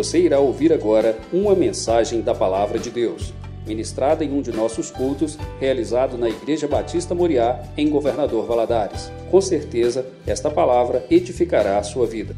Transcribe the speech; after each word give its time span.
Você 0.00 0.18
irá 0.18 0.40
ouvir 0.40 0.72
agora 0.72 1.20
uma 1.30 1.54
mensagem 1.54 2.22
da 2.22 2.34
Palavra 2.34 2.78
de 2.78 2.88
Deus, 2.90 3.34
ministrada 3.66 4.24
em 4.24 4.32
um 4.32 4.40
de 4.40 4.50
nossos 4.50 4.90
cultos, 4.90 5.36
realizado 5.60 6.16
na 6.16 6.26
Igreja 6.26 6.66
Batista 6.66 7.14
Moriá, 7.14 7.70
em 7.76 7.90
Governador 7.90 8.46
Valadares. 8.46 9.12
Com 9.30 9.42
certeza, 9.42 10.10
esta 10.26 10.50
palavra 10.50 11.06
edificará 11.10 11.78
a 11.78 11.82
sua 11.82 12.06
vida. 12.06 12.34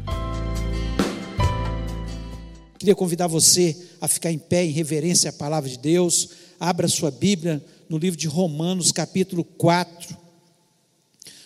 Queria 2.77 2.95
convidar 2.95 3.27
você 3.27 3.77
a 4.01 4.09
ficar 4.09 4.29
em 4.29 4.39
pé 4.39 4.65
em 4.65 4.71
reverência 4.71 5.29
à 5.29 5.33
palavra 5.33 5.69
de 5.69 5.79
Deus. 5.79 6.31
Abra 6.59 6.89
sua 6.89 7.11
Bíblia 7.11 7.63
no 7.87 7.97
livro 7.97 8.19
de 8.19 8.27
Romanos, 8.27 8.91
capítulo 8.91 9.41
4. 9.41 10.17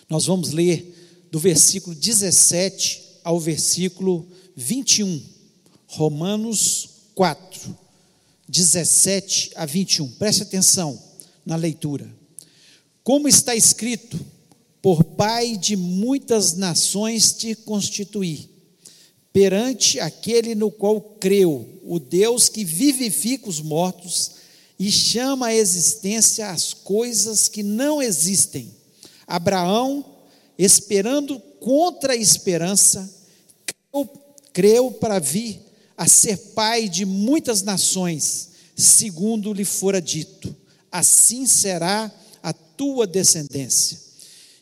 Nós 0.10 0.26
vamos 0.26 0.52
ler 0.52 0.96
do 1.32 1.38
versículo 1.38 1.96
17 1.96 3.20
ao 3.24 3.40
versículo 3.40 4.26
21. 4.56 5.37
Romanos 5.88 6.90
4, 7.16 7.78
17 8.48 9.52
a 9.56 9.66
21. 9.66 10.12
Preste 10.12 10.44
atenção 10.44 11.02
na 11.46 11.56
leitura. 11.56 12.08
Como 13.04 13.28
está 13.28 13.56
escrito: 13.56 14.20
Por 14.82 15.04
Pai 15.04 15.56
de 15.56 15.78
muitas 15.78 16.56
nações 16.56 17.32
te 17.32 17.56
constituí, 17.56 18.50
perante 19.32 20.00
aquele 20.00 20.54
no 20.54 20.70
qual 20.70 21.00
creu, 21.00 21.80
o 21.84 22.00
Deus 22.00 22.50
que 22.50 22.66
vivifica 22.66 23.48
os 23.50 23.62
mortos 23.62 24.32
e 24.78 24.92
chama 24.92 25.48
à 25.48 25.56
existência 25.56 26.50
as 26.50 26.74
coisas 26.74 27.48
que 27.48 27.64
não 27.64 28.02
existem. 28.02 28.72
Abraão, 29.26 30.06
esperando 30.58 31.40
contra 31.60 32.14
a 32.14 32.18
esperança, 32.18 33.10
creu, 33.66 34.10
creu 34.54 34.92
para 34.92 35.18
vir 35.18 35.67
a 35.98 36.08
ser 36.08 36.38
pai 36.54 36.88
de 36.88 37.06
muitas 37.06 37.64
nações, 37.64 38.50
segundo 38.76 39.52
lhe 39.52 39.66
fora 39.66 40.00
dito: 40.00 40.56
assim 40.92 41.48
será 41.48 42.12
a 42.44 42.54
tua 42.54 43.08
descendência. 43.08 44.00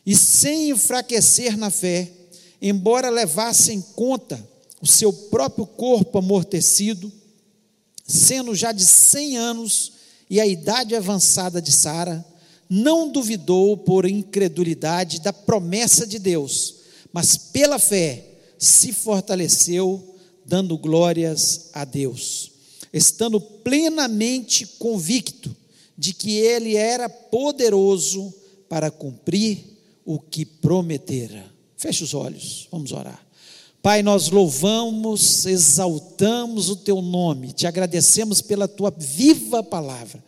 E 0.04 0.16
sem 0.16 0.70
enfraquecer 0.70 1.56
na 1.56 1.70
fé, 1.70 2.10
embora 2.62 3.10
levasse 3.10 3.72
em 3.72 3.82
conta 3.82 4.42
o 4.80 4.86
seu 4.86 5.12
próprio 5.12 5.66
corpo 5.66 6.18
amortecido, 6.18 7.12
sendo 8.06 8.54
já 8.54 8.72
de 8.72 8.86
cem 8.86 9.36
anos 9.36 9.92
e 10.30 10.40
a 10.40 10.46
idade 10.46 10.94
avançada 10.94 11.60
de 11.60 11.72
Sara, 11.72 12.24
não 12.68 13.10
duvidou 13.10 13.76
por 13.76 14.06
incredulidade 14.06 15.20
da 15.20 15.32
promessa 15.32 16.06
de 16.06 16.18
Deus, 16.18 16.76
mas 17.12 17.36
pela 17.36 17.78
fé 17.78 18.24
se 18.58 18.92
fortaleceu, 18.92 20.15
dando 20.46 20.78
glórias 20.78 21.70
a 21.72 21.84
Deus, 21.84 22.52
estando 22.92 23.40
plenamente 23.40 24.66
convicto 24.78 25.54
de 25.96 26.12
que 26.12 26.38
Ele 26.38 26.76
era 26.76 27.08
poderoso 27.08 28.32
para 28.68 28.90
cumprir 28.90 29.58
o 30.04 30.18
que 30.18 30.44
prometera. 30.44 31.44
Feche 31.76 32.04
os 32.04 32.14
olhos, 32.14 32.68
vamos 32.70 32.92
orar. 32.92 33.24
Pai, 33.82 34.02
nós 34.02 34.30
louvamos, 34.30 35.46
exaltamos 35.46 36.68
o 36.68 36.76
Teu 36.76 37.00
nome, 37.00 37.52
te 37.52 37.66
agradecemos 37.66 38.40
pela 38.40 38.66
Tua 38.66 38.92
viva 38.96 39.62
palavra. 39.62 40.24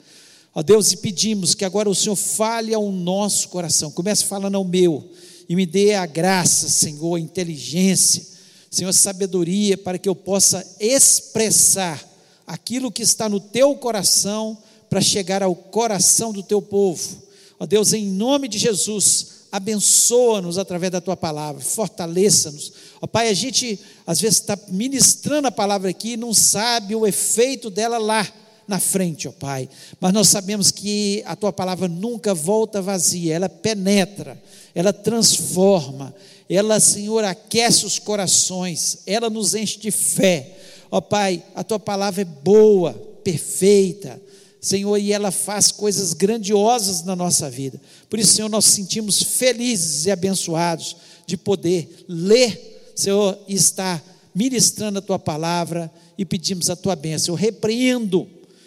Ó 0.54 0.62
Deus, 0.62 0.92
e 0.92 0.96
pedimos 0.96 1.54
que 1.54 1.64
agora 1.64 1.90
o 1.90 1.94
Senhor 1.94 2.16
fale 2.16 2.74
ao 2.74 2.90
nosso 2.90 3.48
coração, 3.48 3.90
comece 3.90 4.24
falando 4.24 4.56
ao 4.56 4.64
meu 4.64 5.10
e 5.48 5.56
me 5.56 5.64
dê 5.64 5.94
a 5.94 6.04
graça, 6.04 6.68
Senhor, 6.68 7.16
a 7.16 7.20
inteligência, 7.20 8.37
Senhor, 8.70 8.92
sabedoria, 8.92 9.76
para 9.78 9.98
que 9.98 10.08
eu 10.08 10.14
possa 10.14 10.64
expressar 10.78 12.06
aquilo 12.46 12.92
que 12.92 13.02
está 13.02 13.28
no 13.28 13.40
teu 13.40 13.74
coração 13.76 14.56
para 14.88 15.00
chegar 15.00 15.42
ao 15.42 15.54
coração 15.54 16.32
do 16.32 16.42
teu 16.42 16.62
povo. 16.62 17.22
Ó 17.60 17.66
Deus, 17.66 17.92
em 17.92 18.06
nome 18.06 18.48
de 18.48 18.58
Jesus, 18.58 19.38
abençoa-nos 19.50 20.58
através 20.58 20.92
da 20.92 21.00
tua 21.00 21.16
palavra, 21.16 21.60
fortaleça-nos. 21.62 22.72
Ó 23.00 23.06
Pai, 23.06 23.28
a 23.28 23.34
gente 23.34 23.78
às 24.06 24.20
vezes 24.20 24.38
está 24.38 24.58
ministrando 24.68 25.48
a 25.48 25.52
palavra 25.52 25.90
aqui 25.90 26.12
e 26.12 26.16
não 26.16 26.32
sabe 26.32 26.94
o 26.94 27.06
efeito 27.06 27.70
dela 27.70 27.98
lá 27.98 28.26
na 28.66 28.78
frente, 28.78 29.26
ó 29.26 29.32
Pai. 29.32 29.68
Mas 30.00 30.12
nós 30.12 30.28
sabemos 30.28 30.70
que 30.70 31.22
a 31.26 31.34
tua 31.34 31.52
palavra 31.52 31.88
nunca 31.88 32.34
volta 32.34 32.82
vazia, 32.82 33.34
ela 33.34 33.48
penetra, 33.48 34.40
ela 34.74 34.92
transforma, 34.92 36.14
ela, 36.48 36.80
Senhor, 36.80 37.24
aquece 37.24 37.84
os 37.84 37.98
corações, 37.98 38.98
ela 39.06 39.28
nos 39.28 39.54
enche 39.54 39.78
de 39.78 39.90
fé. 39.90 40.56
Ó 40.90 41.00
Pai, 41.00 41.42
a 41.54 41.62
tua 41.62 41.78
palavra 41.78 42.22
é 42.22 42.24
boa, 42.24 42.94
perfeita, 43.22 44.20
Senhor, 44.60 44.96
e 44.96 45.12
ela 45.12 45.30
faz 45.30 45.70
coisas 45.70 46.12
grandiosas 46.14 47.04
na 47.04 47.14
nossa 47.14 47.50
vida. 47.50 47.80
Por 48.08 48.18
isso, 48.18 48.34
Senhor, 48.34 48.48
nós 48.48 48.64
sentimos 48.64 49.22
felizes 49.22 50.06
e 50.06 50.10
abençoados 50.10 50.96
de 51.26 51.36
poder 51.36 52.04
ler, 52.08 52.92
Senhor, 52.94 53.38
e 53.46 53.54
estar 53.54 54.02
ministrando 54.34 54.98
a 54.98 55.02
tua 55.02 55.18
palavra 55.18 55.92
e 56.16 56.24
pedimos 56.24 56.70
a 56.70 56.76
tua 56.76 56.96
bênção. 56.96 57.34
Eu 57.34 57.38
repreendo 57.38 58.26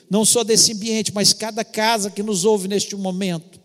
não 0.09 0.25
só 0.25 0.44
desse 0.44 0.74
ambiente, 0.74 1.14
mas 1.14 1.31
cada 1.31 1.64
casa 1.64 2.12
que 2.12 2.22
nos 2.22 2.44
ouve 2.44 2.68
neste 2.68 2.96
momento, 2.97 3.61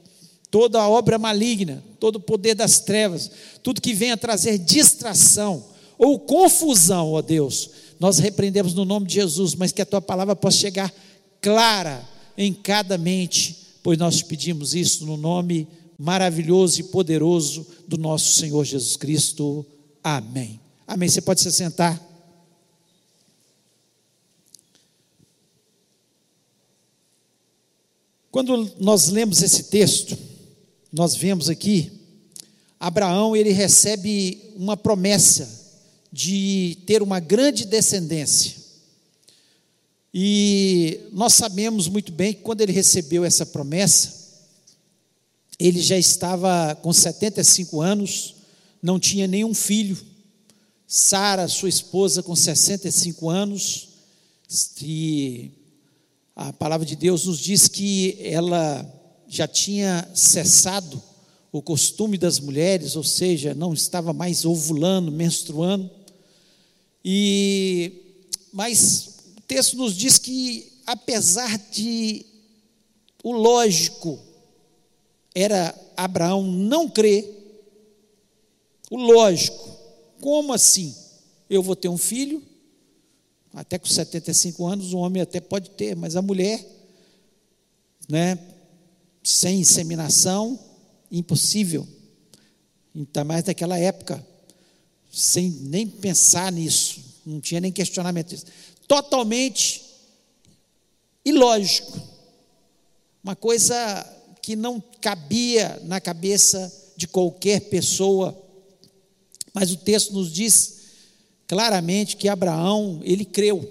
toda 0.56 0.80
a 0.80 0.88
obra 0.88 1.18
maligna, 1.18 1.84
todo 2.00 2.16
o 2.16 2.20
poder 2.20 2.54
das 2.54 2.80
trevas, 2.80 3.30
tudo 3.62 3.78
que 3.78 3.92
venha 3.92 4.16
trazer 4.16 4.56
distração 4.56 5.62
ou 5.98 6.18
confusão, 6.18 7.12
ó 7.12 7.20
Deus, 7.20 7.68
nós 8.00 8.18
repreendemos 8.18 8.72
no 8.72 8.86
nome 8.86 9.06
de 9.06 9.16
Jesus, 9.16 9.54
mas 9.54 9.70
que 9.70 9.82
a 9.82 9.86
tua 9.86 10.00
palavra 10.00 10.34
possa 10.34 10.56
chegar 10.56 10.90
clara 11.42 12.02
em 12.38 12.54
cada 12.54 12.96
mente, 12.96 13.66
pois 13.82 13.98
nós 13.98 14.22
pedimos 14.22 14.74
isso 14.74 15.04
no 15.04 15.18
nome 15.18 15.68
maravilhoso 15.98 16.80
e 16.80 16.84
poderoso 16.84 17.66
do 17.86 17.98
nosso 17.98 18.40
Senhor 18.40 18.64
Jesus 18.64 18.96
Cristo. 18.96 19.62
Amém. 20.02 20.58
Amém. 20.86 21.06
Você 21.06 21.20
pode 21.20 21.42
se 21.42 21.52
sentar. 21.52 22.02
Quando 28.30 28.72
nós 28.80 29.08
lemos 29.10 29.42
esse 29.42 29.64
texto, 29.64 30.16
nós 30.96 31.14
vemos 31.14 31.50
aqui 31.50 31.92
Abraão, 32.80 33.36
ele 33.36 33.52
recebe 33.52 34.52
uma 34.56 34.78
promessa 34.78 35.46
de 36.10 36.78
ter 36.86 37.02
uma 37.02 37.20
grande 37.20 37.66
descendência. 37.66 38.54
E 40.12 41.00
nós 41.12 41.34
sabemos 41.34 41.86
muito 41.86 42.12
bem 42.12 42.32
que 42.32 42.40
quando 42.40 42.62
ele 42.62 42.72
recebeu 42.72 43.26
essa 43.26 43.44
promessa, 43.44 44.14
ele 45.58 45.82
já 45.82 45.98
estava 45.98 46.74
com 46.76 46.90
75 46.92 47.82
anos, 47.82 48.34
não 48.82 48.98
tinha 48.98 49.26
nenhum 49.26 49.52
filho. 49.52 49.98
Sara, 50.86 51.46
sua 51.46 51.68
esposa, 51.68 52.22
com 52.22 52.34
65 52.34 53.28
anos, 53.28 53.88
e 54.80 55.50
a 56.34 56.54
palavra 56.54 56.86
de 56.86 56.96
Deus 56.96 57.26
nos 57.26 57.38
diz 57.38 57.68
que 57.68 58.16
ela 58.20 58.95
já 59.28 59.46
tinha 59.46 60.08
cessado 60.14 61.02
o 61.52 61.62
costume 61.62 62.18
das 62.18 62.38
mulheres, 62.38 62.96
ou 62.96 63.04
seja, 63.04 63.54
não 63.54 63.72
estava 63.72 64.12
mais 64.12 64.44
ovulando, 64.44 65.10
menstruando. 65.10 65.90
E 67.04 67.92
mas 68.52 69.18
o 69.36 69.40
texto 69.42 69.76
nos 69.76 69.94
diz 69.96 70.18
que 70.18 70.80
apesar 70.86 71.58
de 71.70 72.24
o 73.22 73.32
lógico 73.32 74.18
era 75.34 75.74
Abraão 75.96 76.42
não 76.42 76.88
crer, 76.88 77.36
o 78.90 78.96
lógico, 78.96 79.68
como 80.20 80.52
assim? 80.52 80.94
Eu 81.50 81.62
vou 81.62 81.76
ter 81.76 81.88
um 81.88 81.98
filho, 81.98 82.42
até 83.52 83.78
com 83.78 83.86
75 83.86 84.66
anos, 84.66 84.92
o 84.92 84.98
homem 84.98 85.20
até 85.20 85.40
pode 85.40 85.70
ter, 85.70 85.96
mas 85.96 86.16
a 86.16 86.22
mulher, 86.22 86.64
né, 88.08 88.38
sem 89.26 89.58
inseminação, 89.58 90.56
impossível. 91.10 91.84
Ainda 92.94 93.24
mais 93.24 93.42
naquela 93.42 93.76
época, 93.76 94.24
sem 95.12 95.50
nem 95.50 95.88
pensar 95.88 96.52
nisso, 96.52 97.00
não 97.26 97.40
tinha 97.40 97.60
nem 97.60 97.72
questionamento 97.72 98.28
disso. 98.28 98.46
Totalmente 98.86 99.82
ilógico. 101.24 102.00
Uma 103.24 103.34
coisa 103.34 103.76
que 104.40 104.54
não 104.54 104.80
cabia 105.00 105.82
na 105.82 106.00
cabeça 106.00 106.72
de 106.96 107.08
qualquer 107.08 107.62
pessoa. 107.62 108.40
Mas 109.52 109.72
o 109.72 109.76
texto 109.76 110.12
nos 110.12 110.32
diz 110.32 110.76
claramente 111.48 112.16
que 112.16 112.28
Abraão, 112.28 113.00
ele 113.02 113.24
creu 113.24 113.68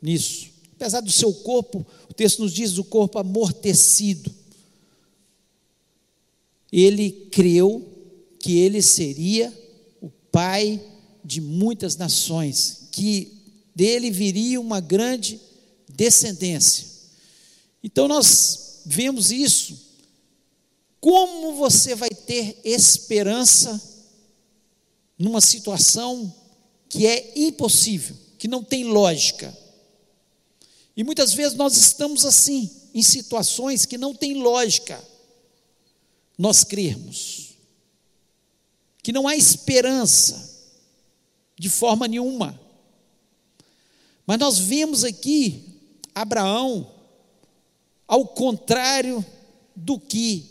nisso. 0.00 0.46
Apesar 0.72 1.02
do 1.02 1.12
seu 1.12 1.30
corpo, 1.30 1.84
o 2.08 2.14
texto 2.14 2.40
nos 2.40 2.54
diz 2.54 2.78
o 2.78 2.84
corpo 2.84 3.18
amortecido. 3.18 4.43
Ele 6.76 7.28
creu 7.30 7.88
que 8.40 8.58
ele 8.58 8.82
seria 8.82 9.56
o 10.00 10.10
pai 10.10 10.84
de 11.24 11.40
muitas 11.40 11.94
nações, 11.94 12.88
que 12.90 13.32
dele 13.72 14.10
viria 14.10 14.60
uma 14.60 14.80
grande 14.80 15.40
descendência. 15.88 16.84
Então 17.80 18.08
nós 18.08 18.80
vemos 18.84 19.30
isso. 19.30 19.78
Como 21.00 21.54
você 21.54 21.94
vai 21.94 22.10
ter 22.10 22.58
esperança 22.64 23.80
numa 25.16 25.40
situação 25.40 26.34
que 26.88 27.06
é 27.06 27.34
impossível, 27.36 28.16
que 28.36 28.48
não 28.48 28.64
tem 28.64 28.82
lógica? 28.82 29.56
E 30.96 31.04
muitas 31.04 31.32
vezes 31.32 31.56
nós 31.56 31.76
estamos 31.76 32.24
assim, 32.24 32.68
em 32.92 33.02
situações 33.02 33.86
que 33.86 33.96
não 33.96 34.12
tem 34.12 34.34
lógica. 34.34 35.13
Nós 36.36 36.64
crermos 36.64 37.54
que 39.02 39.12
não 39.12 39.28
há 39.28 39.36
esperança 39.36 40.54
de 41.58 41.68
forma 41.68 42.08
nenhuma. 42.08 42.58
Mas 44.26 44.38
nós 44.38 44.58
vemos 44.58 45.04
aqui 45.04 45.62
Abraão, 46.14 46.90
ao 48.06 48.26
contrário 48.26 49.24
do 49.76 49.98
que 49.98 50.50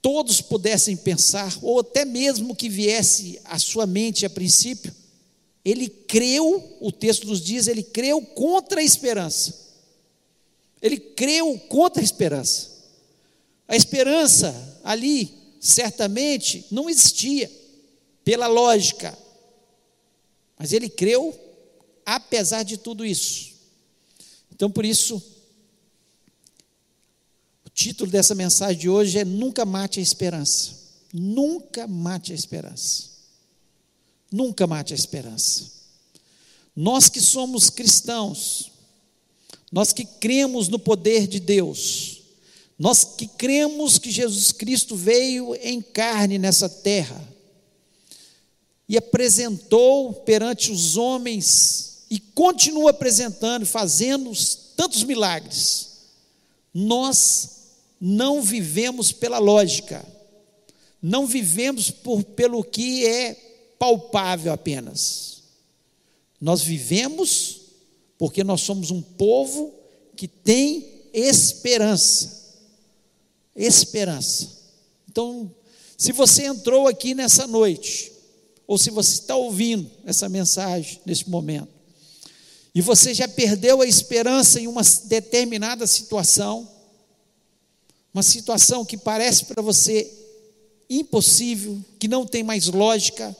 todos 0.00 0.40
pudessem 0.40 0.96
pensar, 0.96 1.58
ou 1.60 1.80
até 1.80 2.04
mesmo 2.04 2.56
que 2.56 2.68
viesse 2.68 3.40
à 3.44 3.58
sua 3.58 3.86
mente 3.86 4.24
a 4.24 4.30
princípio, 4.30 4.94
ele 5.64 5.88
creu, 5.88 6.78
o 6.80 6.90
texto 6.90 7.26
nos 7.26 7.42
diz, 7.42 7.66
ele 7.66 7.82
creu 7.82 8.22
contra 8.22 8.80
a 8.80 8.84
esperança. 8.84 9.68
Ele 10.80 10.96
creu 10.96 11.58
contra 11.68 12.00
a 12.00 12.04
esperança. 12.04 12.77
A 13.68 13.76
esperança 13.76 14.80
ali, 14.82 15.30
certamente, 15.60 16.66
não 16.70 16.88
existia, 16.90 17.50
pela 18.24 18.46
lógica. 18.46 19.16
Mas 20.58 20.72
ele 20.72 20.88
creu, 20.88 21.38
apesar 22.04 22.62
de 22.62 22.78
tudo 22.78 23.04
isso. 23.04 23.52
Então, 24.50 24.70
por 24.70 24.84
isso, 24.84 25.22
o 27.64 27.70
título 27.70 28.10
dessa 28.10 28.34
mensagem 28.34 28.78
de 28.78 28.88
hoje 28.88 29.18
é 29.18 29.24
Nunca 29.24 29.64
Mate 29.64 30.00
a 30.00 30.02
Esperança. 30.02 30.78
Nunca 31.12 31.86
mate 31.86 32.32
a 32.32 32.34
esperança. 32.34 33.04
Nunca 34.30 34.66
mate 34.66 34.92
a 34.92 34.96
esperança. 34.96 35.72
Nós 36.76 37.08
que 37.08 37.20
somos 37.20 37.70
cristãos, 37.70 38.70
nós 39.72 39.92
que 39.92 40.04
cremos 40.04 40.68
no 40.68 40.78
poder 40.78 41.26
de 41.26 41.40
Deus, 41.40 42.17
nós 42.78 43.02
que 43.04 43.26
cremos 43.26 43.98
que 43.98 44.10
Jesus 44.10 44.52
Cristo 44.52 44.94
veio 44.94 45.54
em 45.56 45.82
carne 45.82 46.38
nessa 46.38 46.68
terra 46.68 47.20
e 48.88 48.96
apresentou 48.96 50.14
perante 50.14 50.70
os 50.70 50.96
homens 50.96 52.04
e 52.08 52.20
continua 52.20 52.90
apresentando, 52.90 53.66
fazendo 53.66 54.32
tantos 54.76 55.02
milagres. 55.02 55.88
Nós 56.72 57.58
não 58.00 58.40
vivemos 58.40 59.10
pela 59.10 59.38
lógica, 59.38 60.04
não 61.02 61.26
vivemos 61.26 61.90
por, 61.90 62.22
pelo 62.22 62.62
que 62.62 63.04
é 63.04 63.34
palpável 63.76 64.52
apenas. 64.52 65.42
Nós 66.40 66.62
vivemos 66.62 67.60
porque 68.16 68.44
nós 68.44 68.60
somos 68.60 68.90
um 68.92 69.02
povo 69.02 69.74
que 70.16 70.28
tem 70.28 70.86
esperança. 71.12 72.37
Esperança. 73.58 74.48
Então, 75.10 75.52
se 75.96 76.12
você 76.12 76.44
entrou 76.44 76.86
aqui 76.86 77.12
nessa 77.12 77.44
noite, 77.44 78.12
ou 78.68 78.78
se 78.78 78.88
você 78.88 79.14
está 79.14 79.34
ouvindo 79.34 79.90
essa 80.06 80.28
mensagem 80.28 81.00
nesse 81.04 81.28
momento, 81.28 81.68
e 82.72 82.80
você 82.80 83.12
já 83.12 83.26
perdeu 83.26 83.82
a 83.82 83.86
esperança 83.86 84.60
em 84.60 84.68
uma 84.68 84.82
determinada 85.06 85.86
situação, 85.88 86.68
uma 88.14 88.22
situação 88.22 88.84
que 88.84 88.96
parece 88.96 89.46
para 89.46 89.60
você 89.60 90.08
impossível, 90.88 91.82
que 91.98 92.06
não 92.06 92.24
tem 92.24 92.44
mais 92.44 92.68
lógica, 92.68 93.36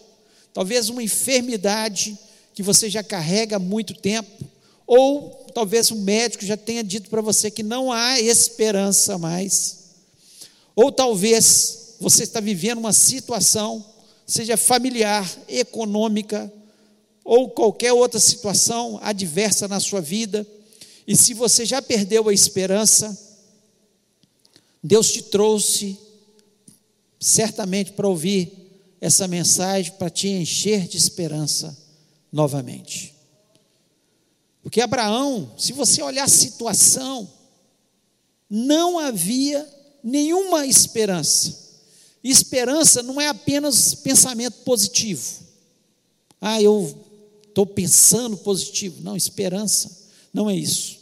talvez 0.52 0.88
uma 0.88 1.02
enfermidade 1.02 2.18
que 2.52 2.62
você 2.62 2.90
já 2.90 3.04
carrega 3.04 3.54
há 3.54 3.60
muito 3.60 3.94
tempo, 3.94 4.44
ou 4.84 5.46
talvez 5.54 5.92
o 5.92 5.96
médico 5.96 6.44
já 6.44 6.56
tenha 6.56 6.82
dito 6.82 7.08
para 7.08 7.20
você 7.20 7.52
que 7.52 7.62
não 7.62 7.92
há 7.92 8.20
esperança 8.20 9.16
mais. 9.16 9.77
Ou 10.78 10.92
talvez 10.92 11.96
você 11.98 12.22
está 12.22 12.38
vivendo 12.38 12.78
uma 12.78 12.92
situação, 12.92 13.84
seja 14.24 14.56
familiar, 14.56 15.28
econômica, 15.48 16.52
ou 17.24 17.50
qualquer 17.50 17.92
outra 17.92 18.20
situação 18.20 18.96
adversa 19.02 19.66
na 19.66 19.80
sua 19.80 20.00
vida, 20.00 20.46
e 21.04 21.16
se 21.16 21.34
você 21.34 21.66
já 21.66 21.82
perdeu 21.82 22.28
a 22.28 22.32
esperança, 22.32 23.18
Deus 24.80 25.10
te 25.10 25.22
trouxe 25.22 25.98
certamente 27.18 27.90
para 27.90 28.06
ouvir 28.06 28.52
essa 29.00 29.26
mensagem, 29.26 29.90
para 29.94 30.08
te 30.08 30.28
encher 30.28 30.86
de 30.86 30.96
esperança 30.96 31.76
novamente. 32.30 33.16
Porque 34.62 34.80
Abraão, 34.80 35.50
se 35.58 35.72
você 35.72 36.00
olhar 36.04 36.22
a 36.22 36.28
situação, 36.28 37.28
não 38.48 38.96
havia 38.96 39.76
nenhuma 40.02 40.66
esperança. 40.66 41.68
Esperança 42.22 43.02
não 43.02 43.20
é 43.20 43.28
apenas 43.28 43.94
pensamento 43.94 44.58
positivo. 44.64 45.22
Ah, 46.40 46.60
eu 46.60 47.06
estou 47.46 47.66
pensando 47.66 48.36
positivo. 48.36 49.02
Não, 49.02 49.16
esperança 49.16 49.90
não 50.32 50.48
é 50.48 50.54
isso. 50.54 50.98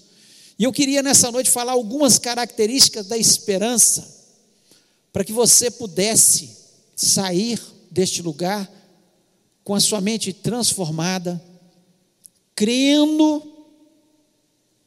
E 0.58 0.64
eu 0.64 0.72
queria 0.72 1.02
nessa 1.02 1.30
noite 1.30 1.50
falar 1.50 1.72
algumas 1.72 2.18
características 2.18 3.06
da 3.06 3.18
esperança, 3.18 4.16
para 5.12 5.24
que 5.24 5.32
você 5.32 5.70
pudesse 5.70 6.50
sair 6.94 7.60
deste 7.90 8.22
lugar 8.22 8.70
com 9.62 9.74
a 9.74 9.80
sua 9.80 10.00
mente 10.00 10.32
transformada, 10.32 11.42
crendo 12.54 13.42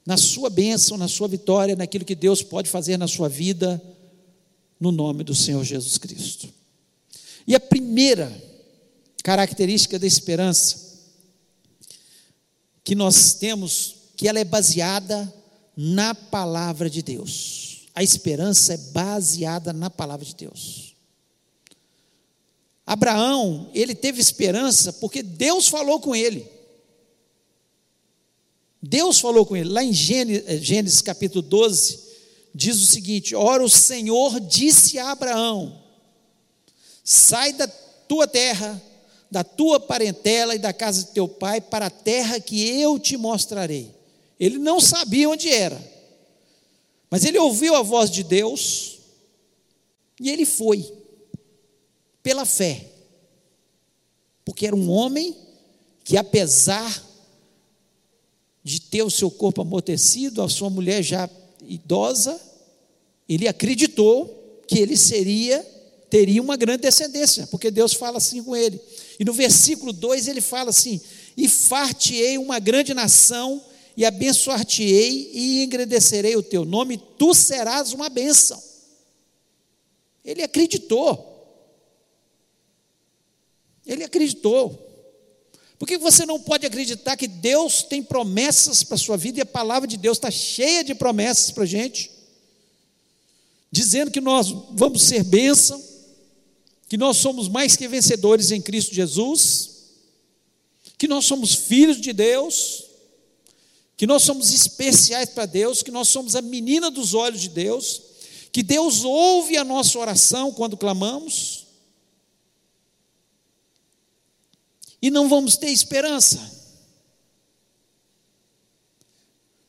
na 0.05 0.17
sua 0.17 0.49
bênção, 0.49 0.97
na 0.97 1.07
sua 1.07 1.27
vitória, 1.27 1.75
naquilo 1.75 2.05
que 2.05 2.15
Deus 2.15 2.41
pode 2.41 2.67
fazer 2.69 2.97
na 2.97 3.07
sua 3.07 3.29
vida, 3.29 3.79
no 4.79 4.91
nome 4.91 5.23
do 5.23 5.35
Senhor 5.35 5.63
Jesus 5.63 5.97
Cristo. 5.97 6.47
E 7.45 7.55
a 7.55 7.59
primeira 7.59 8.31
característica 9.23 9.99
da 9.99 10.07
esperança 10.07 10.89
que 12.83 12.95
nós 12.95 13.33
temos, 13.33 13.95
que 14.15 14.27
ela 14.27 14.39
é 14.39 14.43
baseada 14.43 15.31
na 15.75 16.15
palavra 16.15 16.89
de 16.89 17.01
Deus. 17.01 17.87
A 17.93 18.01
esperança 18.01 18.73
é 18.73 18.77
baseada 18.77 19.73
na 19.73 19.89
palavra 19.89 20.25
de 20.25 20.35
Deus. 20.35 20.95
Abraão, 22.85 23.69
ele 23.73 23.93
teve 23.93 24.19
esperança 24.19 24.91
porque 24.93 25.21
Deus 25.21 25.67
falou 25.67 25.99
com 25.99 26.15
ele. 26.15 26.47
Deus 28.81 29.19
falou 29.19 29.45
com 29.45 29.55
ele, 29.55 29.69
lá 29.69 29.83
em 29.83 29.93
Gênesis, 29.93 30.65
Gênesis 30.65 31.01
capítulo 31.01 31.41
12, 31.41 32.08
diz 32.53 32.81
o 32.81 32.85
seguinte: 32.85 33.35
Ora, 33.35 33.63
o 33.63 33.69
Senhor 33.69 34.39
disse 34.39 34.97
a 34.97 35.11
Abraão: 35.11 35.81
Sai 37.03 37.53
da 37.53 37.67
tua 37.67 38.27
terra, 38.27 38.81
da 39.29 39.43
tua 39.43 39.79
parentela 39.79 40.55
e 40.55 40.59
da 40.59 40.73
casa 40.73 41.03
de 41.03 41.11
teu 41.11 41.27
pai 41.27 41.61
para 41.61 41.87
a 41.87 41.91
terra 41.91 42.39
que 42.39 42.67
eu 42.79 42.99
te 42.99 43.17
mostrarei. 43.17 43.93
Ele 44.39 44.57
não 44.57 44.79
sabia 44.79 45.29
onde 45.29 45.49
era, 45.49 45.81
mas 47.09 47.25
ele 47.25 47.37
ouviu 47.37 47.75
a 47.75 47.81
voz 47.81 48.09
de 48.09 48.23
Deus 48.23 48.99
e 50.19 50.29
ele 50.29 50.45
foi, 50.45 50.91
pela 52.21 52.45
fé, 52.45 52.85
porque 54.43 54.67
era 54.67 54.75
um 54.75 54.89
homem 54.89 55.35
que, 56.03 56.17
apesar 56.17 57.05
de 58.63 58.81
ter 58.81 59.03
o 59.03 59.09
seu 59.09 59.31
corpo 59.31 59.61
amortecido, 59.61 60.41
a 60.41 60.49
sua 60.49 60.69
mulher 60.69 61.01
já 61.01 61.29
idosa, 61.69 62.39
ele 63.27 63.47
acreditou 63.47 64.63
que 64.67 64.79
ele 64.79 64.97
seria, 64.97 65.65
teria 66.09 66.41
uma 66.41 66.57
grande 66.57 66.81
descendência, 66.81 67.47
porque 67.47 67.69
Deus 67.69 67.93
fala 67.93 68.17
assim 68.17 68.43
com 68.43 68.55
ele. 68.55 68.81
E 69.19 69.23
no 69.23 69.31
versículo 69.33 69.93
2 69.93 70.27
ele 70.27 70.41
fala 70.41 70.71
assim: 70.71 70.99
E 71.37 71.47
far-te-ei 71.47 72.37
uma 72.37 72.59
grande 72.59 72.93
nação, 72.93 73.63
e 73.95 74.05
abençoar-te-ei, 74.05 75.31
e 75.33 75.63
engrandecerei 75.63 76.35
o 76.35 76.43
teu 76.43 76.65
nome, 76.65 76.97
tu 77.17 77.33
serás 77.33 77.93
uma 77.93 78.09
bênção. 78.09 78.61
Ele 80.23 80.41
acreditou. 80.41 81.27
Ele 83.85 84.03
acreditou. 84.03 84.88
Por 85.79 85.87
que 85.87 85.97
você 85.97 86.25
não 86.25 86.37
pode 86.41 86.65
acreditar 86.65 87.15
que 87.15 87.25
Deus 87.25 87.81
tem 87.81 88.03
promessas 88.03 88.83
para 88.83 88.95
a 88.95 88.99
sua 88.99 89.15
vida 89.15 89.39
e 89.39 89.41
a 89.41 89.45
palavra 89.45 89.87
de 89.87 89.95
Deus 89.95 90.17
está 90.17 90.29
cheia 90.29 90.83
de 90.83 90.93
promessas 90.93 91.51
para 91.51 91.63
a 91.63 91.67
gente? 91.67 92.11
Dizendo 93.71 94.11
que 94.11 94.19
nós 94.19 94.51
vamos 94.71 95.03
ser 95.03 95.23
bênção, 95.23 95.81
que 96.89 96.97
nós 96.97 97.15
somos 97.15 97.47
mais 97.47 97.77
que 97.77 97.87
vencedores 97.87 98.51
em 98.51 98.61
Cristo 98.61 98.93
Jesus, 98.93 99.69
que 100.97 101.07
nós 101.07 101.23
somos 101.23 101.55
filhos 101.55 102.01
de 102.01 102.11
Deus, 102.11 102.83
que 103.95 104.05
nós 104.05 104.23
somos 104.23 104.51
especiais 104.51 105.29
para 105.29 105.45
Deus, 105.45 105.81
que 105.81 105.91
nós 105.91 106.09
somos 106.09 106.35
a 106.35 106.41
menina 106.41 106.91
dos 106.91 107.13
olhos 107.13 107.39
de 107.39 107.49
Deus, 107.49 108.01
que 108.51 108.61
Deus 108.61 109.05
ouve 109.05 109.55
a 109.55 109.63
nossa 109.63 109.97
oração 109.97 110.51
quando 110.51 110.75
clamamos, 110.75 111.58
e 115.01 115.09
não 115.09 115.29
vamos 115.29 115.55
ter 115.55 115.69
esperança. 115.69 116.39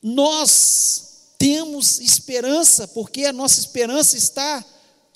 Nós 0.02 1.34
temos 1.38 2.00
esperança, 2.00 2.88
porque 2.88 3.24
a 3.24 3.32
nossa 3.32 3.60
esperança 3.60 4.16
está, 4.16 4.64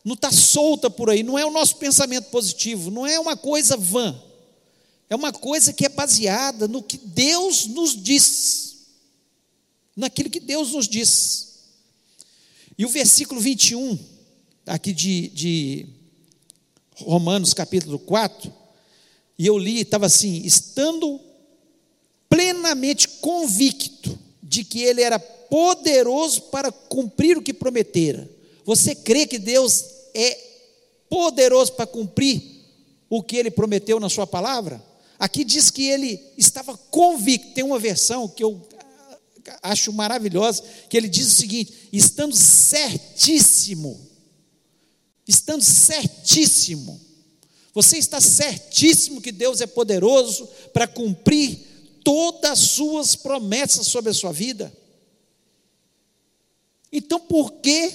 não 0.05 0.15
está 0.15 0.31
solta 0.31 0.89
por 0.89 1.11
aí, 1.11 1.23
não 1.23 1.39
é 1.39 1.45
o 1.45 1.51
nosso 1.51 1.77
pensamento 1.77 2.31
positivo, 2.31 2.91
não 2.91 3.07
é 3.07 3.19
uma 3.19 3.37
coisa 3.37 3.77
vã, 3.77 4.19
é 5.09 5.17
uma 5.17 5.33
coisa 5.33 5.73
que 5.73 5.85
é 5.85 5.89
baseada 5.89 6.67
no 6.69 6.83
que 6.83 6.99
Deus 6.99 7.67
nos 7.67 8.01
diz, 8.01 8.77
naquilo 9.97 10.31
que 10.31 10.41
Deus 10.41 10.73
nos 10.73 10.89
diz. 10.89 11.55
E 12.77 12.85
o 12.85 12.89
versículo 12.89 13.41
21, 13.41 13.99
aqui 14.67 14.93
de, 14.93 15.29
de 15.29 15.87
Romanos 16.97 17.55
capítulo 17.55 17.99
4, 17.99 18.64
e 19.39 19.47
eu 19.47 19.59
li, 19.59 19.81
estava 19.81 20.07
assim: 20.07 20.43
estando 20.45 21.21
plenamente 22.29 23.09
convicto 23.09 24.19
de 24.43 24.65
que 24.65 24.83
ele 24.83 25.03
era 25.03 25.19
poderoso 25.19 26.43
para 26.43 26.71
cumprir 26.71 27.39
o 27.39 27.43
que 27.43 27.53
prometera. 27.53 28.29
Você 28.65 28.95
crê 28.95 29.27
que 29.27 29.39
Deus 29.39 29.85
é 30.15 30.39
poderoso 31.09 31.73
para 31.73 31.87
cumprir 31.87 32.43
o 33.09 33.23
que 33.23 33.37
ele 33.37 33.51
prometeu 33.51 34.01
na 34.01 34.09
sua 34.09 34.27
palavra? 34.27 34.83
Aqui 35.19 35.45
diz 35.45 35.71
que 35.71 35.85
ele 35.85 36.21
estava 36.37 36.77
convicto. 36.77 37.55
Tem 37.55 37.65
uma 37.65 37.79
versão 37.79 38.29
que 38.29 38.43
eu 38.43 38.61
acho 39.63 39.93
maravilhosa, 39.93 40.63
que 40.89 40.97
ele 40.97 41.09
diz 41.09 41.27
o 41.29 41.35
seguinte: 41.35 41.89
estando 41.93 42.35
certíssimo, 42.35 44.01
estando 45.27 45.63
certíssimo, 45.63 47.01
você 47.75 47.99
está 47.99 48.21
certíssimo 48.21 49.21
que 49.21 49.33
Deus 49.33 49.61
é 49.61 49.67
poderoso 49.67 50.47
para 50.73 50.87
cumprir 50.87 51.59
todas 52.05 52.53
as 52.53 52.59
suas 52.61 53.17
promessas 53.17 53.89
sobre 53.89 54.13
a 54.13 54.15
sua 54.15 54.33
vida. 54.33 54.73
Então, 56.93 57.19
por 57.19 57.55
que 57.55 57.91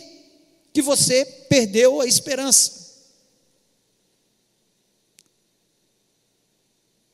que 0.73 0.81
você 0.81 1.23
perdeu 1.47 2.01
a 2.01 2.05
esperança? 2.05 2.89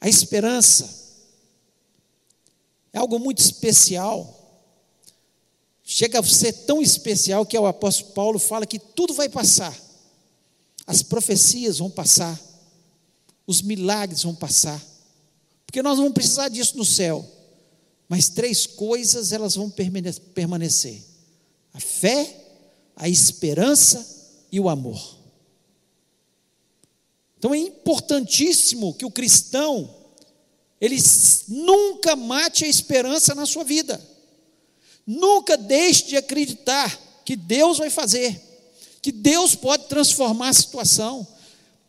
A 0.02 0.10
esperança 0.10 1.06
é 2.92 2.98
algo 2.98 3.20
muito 3.20 3.40
especial. 3.40 4.42
Chega 5.84 6.20
a 6.20 6.24
ser 6.24 6.54
tão 6.66 6.82
especial 6.82 7.46
que 7.46 7.58
o 7.58 7.68
apóstolo 7.68 8.14
Paulo 8.14 8.40
fala 8.40 8.66
que 8.66 8.80
tudo 8.80 9.14
vai 9.14 9.30
passar. 9.30 9.76
As 10.88 11.04
profecias 11.04 11.78
vão 11.78 11.92
passar. 11.92 12.55
Os 13.48 13.62
milagres 13.62 14.24
vão 14.24 14.34
passar 14.34 14.82
porque 15.76 15.84
nós 15.84 15.98
vamos 15.98 16.14
precisar 16.14 16.48
disso 16.48 16.78
no 16.78 16.86
céu. 16.86 17.30
Mas 18.08 18.30
três 18.30 18.66
coisas 18.66 19.34
elas 19.34 19.56
vão 19.56 19.70
permanecer: 19.70 21.04
a 21.74 21.82
fé, 21.82 22.34
a 22.96 23.10
esperança 23.10 24.08
e 24.50 24.58
o 24.58 24.70
amor. 24.70 25.18
Então 27.38 27.54
é 27.54 27.58
importantíssimo 27.58 28.94
que 28.94 29.04
o 29.04 29.12
cristão 29.12 29.94
ele 30.80 30.96
nunca 31.50 32.16
mate 32.16 32.64
a 32.64 32.70
esperança 32.70 33.36
na 33.36 33.46
sua 33.46 33.66
vida. 33.66 34.02
Nunca 35.06 35.58
deixe 35.58 36.06
de 36.06 36.16
acreditar 36.16 37.22
que 37.26 37.36
Deus 37.36 37.80
vai 37.80 37.90
fazer, 37.90 38.42
que 39.02 39.12
Deus 39.12 39.56
pode 39.56 39.88
transformar 39.88 40.50
a 40.50 40.54
situação, 40.54 41.28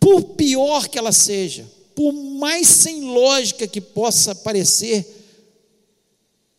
por 0.06 0.36
pior 0.36 0.86
que 0.86 1.00
ela 1.00 1.10
seja 1.10 1.68
por 1.92 2.12
mais 2.12 2.68
sem 2.68 3.00
lógica 3.06 3.66
que 3.66 3.80
possa 3.80 4.36
parecer 4.36 5.04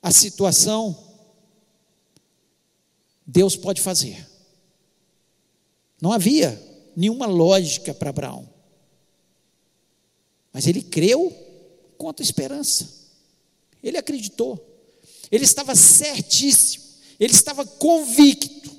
a 0.01 0.11
situação, 0.11 0.97
Deus 3.25 3.55
pode 3.55 3.79
fazer. 3.79 4.27
Não 6.01 6.11
havia 6.11 6.61
nenhuma 6.93 7.25
lógica 7.25 7.93
para 7.93 8.09
Abraão. 8.09 8.49
Mas 10.51 10.67
ele 10.67 10.81
creu 10.81 11.31
contra 11.97 12.21
a 12.21 12.27
esperança. 12.27 12.89
Ele 13.81 13.97
acreditou. 13.97 14.59
Ele 15.31 15.45
estava 15.45 15.73
certíssimo. 15.73 16.83
Ele 17.17 17.31
estava 17.31 17.65
convicto. 17.65 18.75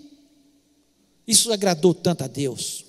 Isso 1.26 1.50
agradou 1.50 1.94
tanto 1.94 2.24
a 2.24 2.26
Deus 2.26 2.87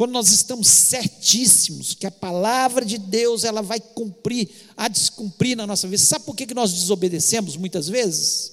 quando 0.00 0.12
nós 0.12 0.30
estamos 0.30 0.66
certíssimos 0.66 1.92
que 1.92 2.06
a 2.06 2.10
palavra 2.10 2.86
de 2.86 2.96
Deus 2.96 3.44
ela 3.44 3.60
vai 3.60 3.78
cumprir, 3.78 4.50
a 4.74 4.88
descumprir 4.88 5.54
na 5.54 5.66
nossa 5.66 5.86
vida. 5.86 6.02
Sabe 6.02 6.24
por 6.24 6.34
que 6.34 6.54
nós 6.54 6.72
desobedecemos 6.72 7.54
muitas 7.54 7.86
vezes? 7.86 8.50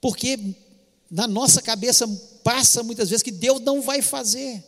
Porque 0.00 0.38
na 1.10 1.28
nossa 1.28 1.60
cabeça 1.60 2.08
passa 2.42 2.82
muitas 2.82 3.10
vezes 3.10 3.22
que 3.22 3.30
Deus 3.30 3.60
não 3.60 3.82
vai 3.82 4.00
fazer. 4.00 4.64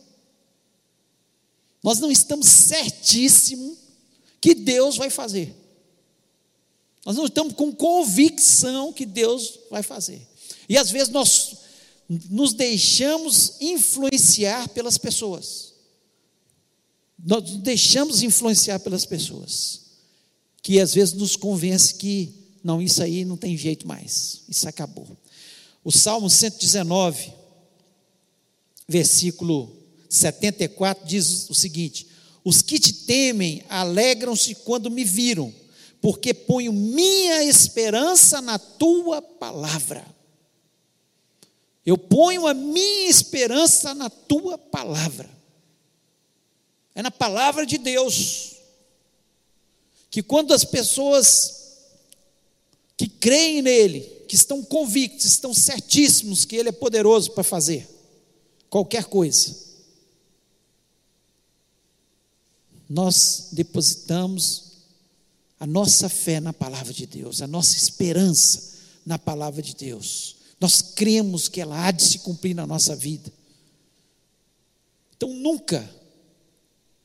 Nós 1.81 1.97
não 1.97 2.11
estamos 2.11 2.45
certíssimos 2.45 3.75
que 4.39 4.53
Deus 4.53 4.97
vai 4.97 5.09
fazer. 5.09 5.51
Nós 7.03 7.15
não 7.15 7.25
estamos 7.25 7.55
com 7.55 7.73
convicção 7.73 8.93
que 8.93 9.07
Deus 9.07 9.61
vai 9.71 9.81
fazer. 9.81 10.21
E 10.69 10.77
às 10.77 10.91
vezes 10.91 11.09
nós 11.09 11.57
nos 12.09 12.53
deixamos 12.53 13.53
influenciar 13.61 14.67
pelas 14.69 14.97
pessoas. 14.97 15.73
Nós 17.23 17.43
nos 17.43 17.61
deixamos 17.61 18.23
influenciar 18.23 18.79
pelas 18.79 19.05
pessoas, 19.05 19.81
que 20.63 20.79
às 20.79 20.93
vezes 20.93 21.13
nos 21.13 21.35
convence 21.35 21.93
que 21.93 22.33
não, 22.63 22.81
isso 22.81 23.03
aí 23.03 23.23
não 23.23 23.37
tem 23.37 23.55
jeito 23.55 23.87
mais, 23.87 24.41
isso 24.49 24.67
acabou. 24.67 25.07
O 25.83 25.91
Salmo 25.91 26.29
119, 26.29 27.31
versículo 28.87 29.77
74 30.09 31.05
diz 31.05 31.49
o 31.49 31.53
seguinte: 31.53 32.07
Os 32.43 32.61
que 32.61 32.79
te 32.79 32.91
temem 32.91 33.63
alegram-se 33.69 34.55
quando 34.55 34.89
me 34.89 35.03
viram, 35.03 35.53
porque 36.01 36.33
ponho 36.33 36.73
minha 36.73 37.43
esperança 37.43 38.41
na 38.41 38.57
tua 38.57 39.21
palavra. 39.21 40.18
Eu 41.89 41.97
ponho 41.97 42.45
a 42.45 42.53
minha 42.53 43.09
esperança 43.09 43.95
na 43.95 44.11
tua 44.11 44.59
palavra. 44.59 45.27
É 46.93 47.01
na 47.01 47.09
palavra 47.09 47.65
de 47.65 47.79
Deus. 47.79 48.57
Que 50.11 50.21
quando 50.21 50.53
as 50.53 50.63
pessoas 50.63 51.79
que 52.95 53.07
creem 53.07 53.63
nele, 53.63 54.01
que 54.27 54.35
estão 54.35 54.63
convictos, 54.63 55.25
estão 55.25 55.51
certíssimos 55.51 56.45
que 56.45 56.55
ele 56.55 56.69
é 56.69 56.71
poderoso 56.71 57.31
para 57.31 57.43
fazer 57.43 57.89
qualquer 58.69 59.05
coisa, 59.05 59.55
nós 62.87 63.47
depositamos 63.51 64.73
a 65.59 65.65
nossa 65.65 66.07
fé 66.07 66.39
na 66.39 66.53
palavra 66.53 66.93
de 66.93 67.07
Deus, 67.07 67.41
a 67.41 67.47
nossa 67.47 67.75
esperança 67.75 68.77
na 69.03 69.17
palavra 69.17 69.63
de 69.63 69.73
Deus. 69.73 70.38
Nós 70.59 70.81
cremos 70.81 71.47
que 71.47 71.61
ela 71.61 71.87
há 71.87 71.91
de 71.91 72.03
se 72.03 72.19
cumprir 72.19 72.53
na 72.53 72.67
nossa 72.67 72.95
vida. 72.95 73.31
Então 75.15 75.33
nunca 75.33 75.89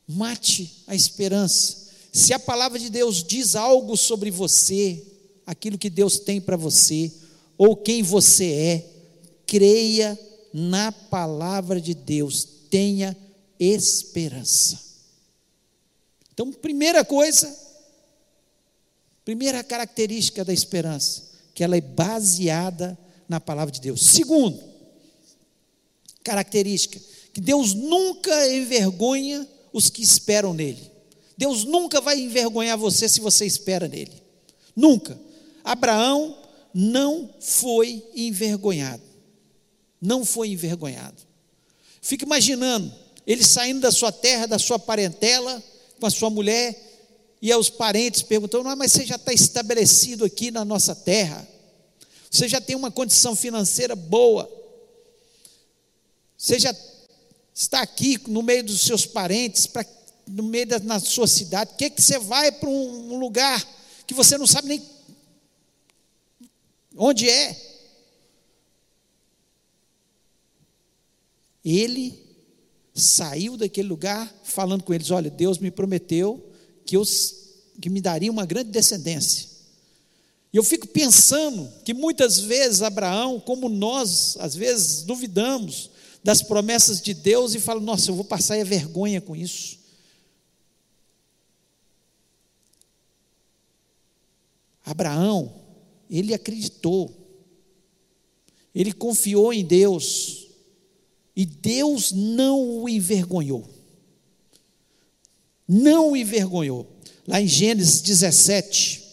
mate 0.06 0.82
a 0.86 0.94
esperança. 0.94 1.84
Se 2.12 2.32
a 2.32 2.38
palavra 2.38 2.78
de 2.78 2.90
Deus 2.90 3.22
diz 3.24 3.54
algo 3.54 3.96
sobre 3.96 4.30
você, 4.30 5.04
aquilo 5.46 5.78
que 5.78 5.90
Deus 5.90 6.18
tem 6.18 6.40
para 6.40 6.56
você, 6.56 7.12
ou 7.56 7.76
quem 7.76 8.02
você 8.02 8.52
é, 8.52 8.90
creia 9.46 10.18
na 10.52 10.92
palavra 10.92 11.80
de 11.80 11.94
Deus, 11.94 12.46
tenha 12.70 13.16
esperança. 13.58 14.80
Então, 16.32 16.52
primeira 16.52 17.04
coisa, 17.04 17.56
primeira 19.24 19.62
característica 19.62 20.44
da 20.44 20.52
esperança, 20.52 21.30
que 21.54 21.62
ela 21.62 21.76
é 21.76 21.80
baseada 21.80 22.98
na 23.28 23.40
palavra 23.40 23.72
de 23.72 23.80
Deus. 23.80 24.04
Segundo, 24.04 24.60
característica, 26.22 27.00
que 27.32 27.40
Deus 27.40 27.74
nunca 27.74 28.48
envergonha 28.52 29.46
os 29.72 29.90
que 29.90 30.02
esperam 30.02 30.54
nele. 30.54 30.90
Deus 31.36 31.64
nunca 31.64 32.00
vai 32.00 32.20
envergonhar 32.20 32.78
você 32.78 33.08
se 33.08 33.20
você 33.20 33.44
espera 33.44 33.88
nele. 33.88 34.12
Nunca. 34.74 35.18
Abraão 35.64 36.36
não 36.72 37.30
foi 37.40 38.04
envergonhado. 38.14 39.02
Não 40.00 40.24
foi 40.24 40.50
envergonhado. 40.50 41.22
Fica 42.00 42.24
imaginando 42.24 42.92
ele 43.26 43.42
saindo 43.42 43.80
da 43.80 43.90
sua 43.90 44.12
terra, 44.12 44.46
da 44.46 44.58
sua 44.58 44.78
parentela, 44.78 45.62
com 45.98 46.06
a 46.06 46.10
sua 46.10 46.28
mulher, 46.28 46.78
e 47.40 47.54
os 47.54 47.70
parentes 47.70 48.22
perguntando: 48.22 48.68
ah, 48.68 48.76
mas 48.76 48.92
você 48.92 49.06
já 49.06 49.16
está 49.16 49.32
estabelecido 49.32 50.24
aqui 50.24 50.50
na 50.50 50.64
nossa 50.64 50.94
terra, 50.94 51.46
você 52.34 52.48
já 52.48 52.60
tem 52.60 52.74
uma 52.74 52.90
condição 52.90 53.36
financeira 53.36 53.94
boa, 53.94 54.50
você 56.36 56.58
já 56.58 56.74
está 57.54 57.80
aqui 57.80 58.18
no 58.26 58.42
meio 58.42 58.64
dos 58.64 58.80
seus 58.80 59.06
parentes, 59.06 59.68
pra, 59.68 59.86
no 60.26 60.42
meio 60.42 60.66
da 60.66 60.80
na 60.80 60.98
sua 60.98 61.28
cidade, 61.28 61.70
o 61.72 61.76
que, 61.76 61.90
que 61.90 62.02
você 62.02 62.18
vai 62.18 62.50
para 62.50 62.68
um, 62.68 63.14
um 63.14 63.18
lugar 63.20 63.64
que 64.04 64.12
você 64.12 64.36
não 64.36 64.48
sabe 64.48 64.66
nem 64.66 64.82
onde 66.96 67.30
é? 67.30 67.56
Ele 71.64 72.20
saiu 72.92 73.56
daquele 73.56 73.86
lugar 73.86 74.32
falando 74.42 74.82
com 74.82 74.92
eles: 74.92 75.12
Olha, 75.12 75.30
Deus 75.30 75.58
me 75.58 75.70
prometeu 75.70 76.52
que, 76.84 76.96
eu, 76.96 77.04
que 77.80 77.88
me 77.88 78.00
daria 78.00 78.32
uma 78.32 78.44
grande 78.44 78.72
descendência. 78.72 79.53
E 80.54 80.56
eu 80.56 80.62
fico 80.62 80.86
pensando 80.86 81.68
que 81.84 81.92
muitas 81.92 82.38
vezes 82.38 82.80
Abraão, 82.80 83.40
como 83.40 83.68
nós, 83.68 84.36
às 84.38 84.54
vezes 84.54 85.02
duvidamos 85.02 85.90
das 86.22 86.40
promessas 86.40 87.02
de 87.02 87.12
Deus 87.12 87.54
e 87.54 87.60
falo, 87.60 87.80
nossa, 87.80 88.10
eu 88.10 88.14
vou 88.14 88.24
passar 88.24 88.58
a 88.58 88.64
vergonha 88.64 89.20
com 89.20 89.34
isso. 89.34 89.78
Abraão, 94.86 95.52
ele 96.08 96.32
acreditou, 96.32 97.12
ele 98.74 98.92
confiou 98.92 99.52
em 99.52 99.64
Deus, 99.64 100.46
e 101.34 101.44
Deus 101.44 102.12
não 102.12 102.82
o 102.82 102.88
envergonhou 102.88 103.74
não 105.66 106.12
o 106.12 106.16
envergonhou. 106.16 106.86
Lá 107.26 107.40
em 107.40 107.48
Gênesis 107.48 108.00
17, 108.00 109.03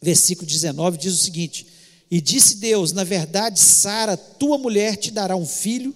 versículo 0.00 0.46
19, 0.46 0.98
diz 0.98 1.14
o 1.14 1.22
seguinte: 1.22 1.66
E 2.10 2.20
disse 2.20 2.56
Deus: 2.56 2.92
Na 2.92 3.04
verdade, 3.04 3.60
Sara, 3.60 4.16
tua 4.16 4.58
mulher, 4.58 4.96
te 4.96 5.10
dará 5.10 5.36
um 5.36 5.46
filho, 5.46 5.94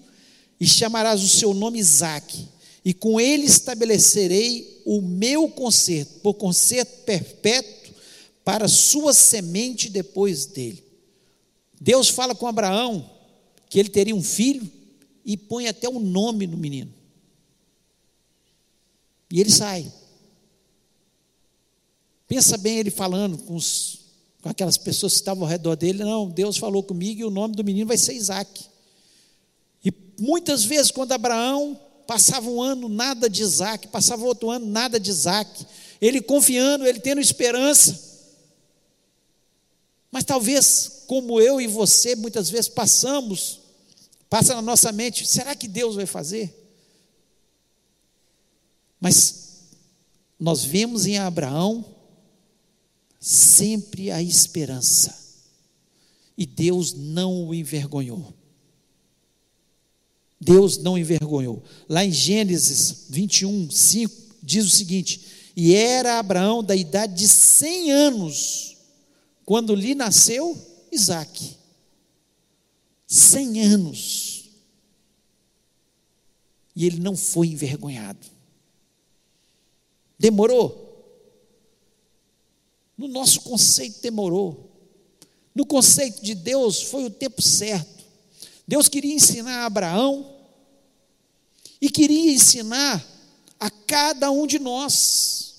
e 0.60 0.66
chamarás 0.66 1.22
o 1.22 1.28
seu 1.28 1.54
nome 1.54 1.78
Isaque, 1.78 2.48
e 2.84 2.92
com 2.92 3.20
ele 3.20 3.46
estabelecerei 3.46 4.82
o 4.84 5.00
meu 5.00 5.48
conserto, 5.48 6.20
por 6.20 6.34
conserto 6.34 7.04
perpétuo, 7.04 7.94
para 8.44 8.68
sua 8.68 9.14
semente 9.14 9.88
depois 9.88 10.46
dele. 10.46 10.84
Deus 11.80 12.08
fala 12.08 12.34
com 12.34 12.46
Abraão 12.46 13.10
que 13.70 13.78
ele 13.78 13.88
teria 13.88 14.14
um 14.14 14.22
filho 14.22 14.70
e 15.24 15.36
põe 15.36 15.66
até 15.66 15.88
o 15.88 15.96
um 15.96 16.00
nome 16.00 16.46
no 16.46 16.56
menino. 16.56 16.92
E 19.30 19.40
ele 19.40 19.50
sai. 19.50 19.90
Pensa 22.26 22.56
bem 22.56 22.78
ele 22.78 22.90
falando 22.90 23.38
com, 23.38 23.54
os, 23.54 24.00
com 24.42 24.48
aquelas 24.48 24.76
pessoas 24.76 25.12
que 25.12 25.18
estavam 25.20 25.44
ao 25.44 25.50
redor 25.50 25.76
dele. 25.76 26.04
Não, 26.04 26.28
Deus 26.28 26.56
falou 26.56 26.82
comigo 26.82 27.20
e 27.20 27.24
o 27.24 27.30
nome 27.30 27.54
do 27.54 27.64
menino 27.64 27.86
vai 27.86 27.98
ser 27.98 28.14
Isaac. 28.14 28.64
E 29.84 29.92
muitas 30.18 30.64
vezes, 30.64 30.90
quando 30.90 31.12
Abraão 31.12 31.78
passava 32.06 32.48
um 32.48 32.62
ano, 32.62 32.88
nada 32.88 33.28
de 33.28 33.42
Isaac, 33.42 33.88
passava 33.88 34.24
outro 34.24 34.50
ano, 34.50 34.66
nada 34.66 34.98
de 34.98 35.10
Isaac, 35.10 35.66
ele 36.00 36.20
confiando, 36.20 36.86
ele 36.86 37.00
tendo 37.00 37.20
esperança. 37.20 38.14
Mas 40.10 40.24
talvez, 40.24 41.02
como 41.06 41.40
eu 41.40 41.60
e 41.60 41.66
você, 41.66 42.14
muitas 42.14 42.48
vezes 42.48 42.68
passamos, 42.68 43.60
passa 44.30 44.54
na 44.54 44.62
nossa 44.62 44.92
mente: 44.92 45.26
será 45.26 45.54
que 45.54 45.68
Deus 45.68 45.96
vai 45.96 46.06
fazer? 46.06 46.54
Mas 49.00 49.60
nós 50.38 50.64
vemos 50.64 51.06
em 51.06 51.18
Abraão 51.18 51.93
sempre 53.24 54.10
a 54.10 54.22
esperança. 54.22 55.18
E 56.36 56.44
Deus 56.44 56.92
não 56.92 57.48
o 57.48 57.54
envergonhou. 57.54 58.34
Deus 60.38 60.76
não 60.76 60.98
envergonhou. 60.98 61.62
Lá 61.88 62.04
em 62.04 62.12
Gênesis 62.12 63.06
21, 63.08 63.70
5, 63.70 64.14
diz 64.42 64.66
o 64.66 64.70
seguinte: 64.70 65.22
E 65.56 65.74
era 65.74 66.18
Abraão 66.18 66.62
da 66.62 66.76
idade 66.76 67.14
de 67.14 67.26
100 67.26 67.92
anos, 67.92 68.76
quando 69.46 69.74
lhe 69.74 69.94
nasceu 69.94 70.54
Isaac. 70.92 71.56
100 73.06 73.60
anos. 73.62 74.50
E 76.76 76.84
ele 76.84 77.00
não 77.00 77.16
foi 77.16 77.46
envergonhado. 77.46 78.26
Demorou? 80.18 80.83
No 82.96 83.08
nosso 83.08 83.40
conceito, 83.40 84.00
demorou. 84.00 84.70
No 85.54 85.66
conceito 85.66 86.22
de 86.22 86.34
Deus, 86.34 86.82
foi 86.82 87.04
o 87.04 87.10
tempo 87.10 87.42
certo. 87.42 88.04
Deus 88.66 88.88
queria 88.88 89.14
ensinar 89.14 89.62
a 89.62 89.66
Abraão 89.66 90.34
e 91.80 91.90
queria 91.90 92.32
ensinar 92.32 93.04
a 93.60 93.70
cada 93.70 94.30
um 94.30 94.46
de 94.46 94.58
nós 94.58 95.54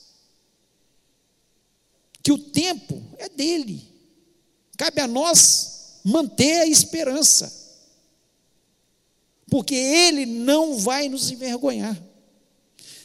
que 2.22 2.32
o 2.32 2.38
tempo 2.38 3.02
é 3.20 3.30
dele. 3.30 3.88
Cabe 4.78 5.00
a 5.02 5.08
nós 5.08 6.00
manter 6.04 6.62
a 6.62 6.68
esperança, 6.68 7.52
porque 9.50 9.76
ele 9.76 10.26
não 10.26 10.78
vai 10.78 11.08
nos 11.08 11.30
envergonhar. 11.30 11.96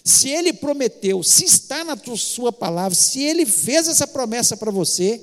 Se 0.04 0.28
ele 0.30 0.52
prometeu, 0.52 1.22
se 1.22 1.44
está 1.44 1.84
na 1.84 1.96
sua 2.16 2.52
palavra, 2.52 2.94
se 2.94 3.22
ele 3.22 3.44
fez 3.44 3.86
essa 3.86 4.06
promessa 4.06 4.56
para 4.56 4.70
você, 4.70 5.20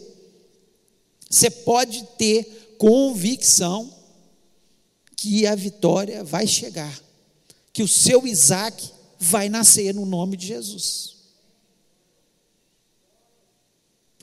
você 1.29 1.49
pode 1.49 2.03
ter 2.17 2.75
convicção 2.77 3.93
que 5.15 5.47
a 5.47 5.55
vitória 5.55 6.23
vai 6.23 6.45
chegar, 6.45 7.01
que 7.73 7.81
o 7.81 7.87
seu 7.87 8.27
Isaac 8.27 8.91
vai 9.19 9.49
nascer 9.49 9.93
no 9.93 10.05
nome 10.05 10.37
de 10.37 10.47
Jesus. 10.47 11.17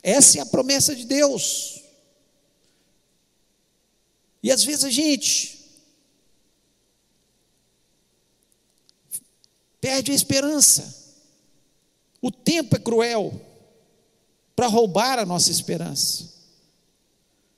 Essa 0.01 0.37
é 0.37 0.41
a 0.41 0.45
promessa 0.45 0.95
de 0.95 1.05
Deus. 1.05 1.81
E 4.41 4.51
às 4.51 4.63
vezes 4.63 4.85
a 4.85 4.89
gente 4.89 5.54
perde 9.85 10.11
a 10.11 10.15
esperança. 10.15 11.13
O 12.19 12.31
tempo 12.31 12.75
é 12.75 12.79
cruel 12.79 13.39
para 14.55 14.65
roubar 14.65 15.19
a 15.19 15.25
nossa 15.27 15.51
esperança. 15.51 16.27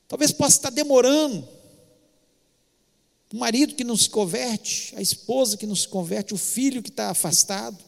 Talvez 0.10 0.34
possa 0.34 0.58
estar 0.58 0.70
demorando. 0.70 1.48
O 3.34 3.38
marido 3.38 3.76
que 3.76 3.86
não 3.86 3.96
se 3.96 4.10
converte, 4.10 4.94
a 4.98 5.02
esposa 5.02 5.56
que 5.56 5.66
não 5.66 5.76
se 5.76 5.88
converte, 5.88 6.34
o 6.34 6.38
filho 6.38 6.84
que 6.84 6.90
está 6.90 7.10
afastado. 7.12 7.82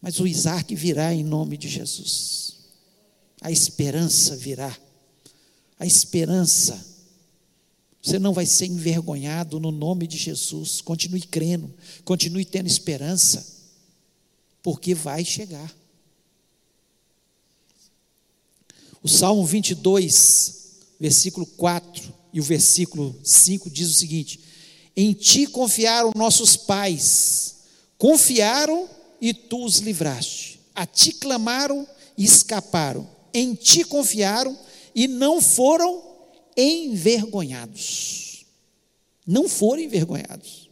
Mas 0.00 0.20
o 0.20 0.26
Isaac 0.26 0.72
virá 0.76 1.12
em 1.12 1.24
nome 1.24 1.56
de 1.56 1.68
Jesus. 1.68 2.54
A 3.40 3.50
esperança 3.50 4.36
virá. 4.36 4.78
A 5.76 5.84
esperança 5.84 6.86
você 8.06 8.20
não 8.20 8.32
vai 8.32 8.46
ser 8.46 8.66
envergonhado 8.66 9.58
no 9.58 9.72
nome 9.72 10.06
de 10.06 10.16
Jesus. 10.16 10.80
Continue 10.80 11.22
crendo, 11.22 11.74
continue 12.04 12.44
tendo 12.44 12.68
esperança, 12.68 13.44
porque 14.62 14.94
vai 14.94 15.24
chegar. 15.24 15.74
O 19.02 19.08
Salmo 19.08 19.44
22, 19.44 20.68
versículo 21.00 21.46
4 21.46 22.14
e 22.32 22.38
o 22.38 22.44
versículo 22.44 23.18
5 23.24 23.68
diz 23.68 23.90
o 23.90 23.94
seguinte: 23.94 24.38
Em 24.96 25.12
ti 25.12 25.44
confiaram 25.48 26.12
nossos 26.14 26.56
pais, 26.56 27.56
confiaram 27.98 28.88
e 29.20 29.34
tu 29.34 29.64
os 29.64 29.78
livraste. 29.78 30.60
A 30.72 30.86
ti 30.86 31.12
clamaram 31.12 31.84
e 32.16 32.24
escaparam. 32.24 33.10
Em 33.34 33.52
ti 33.52 33.82
confiaram 33.82 34.56
e 34.94 35.08
não 35.08 35.42
foram 35.42 36.15
envergonhados. 36.56 38.44
Não 39.26 39.48
foram 39.48 39.82
envergonhados. 39.82 40.70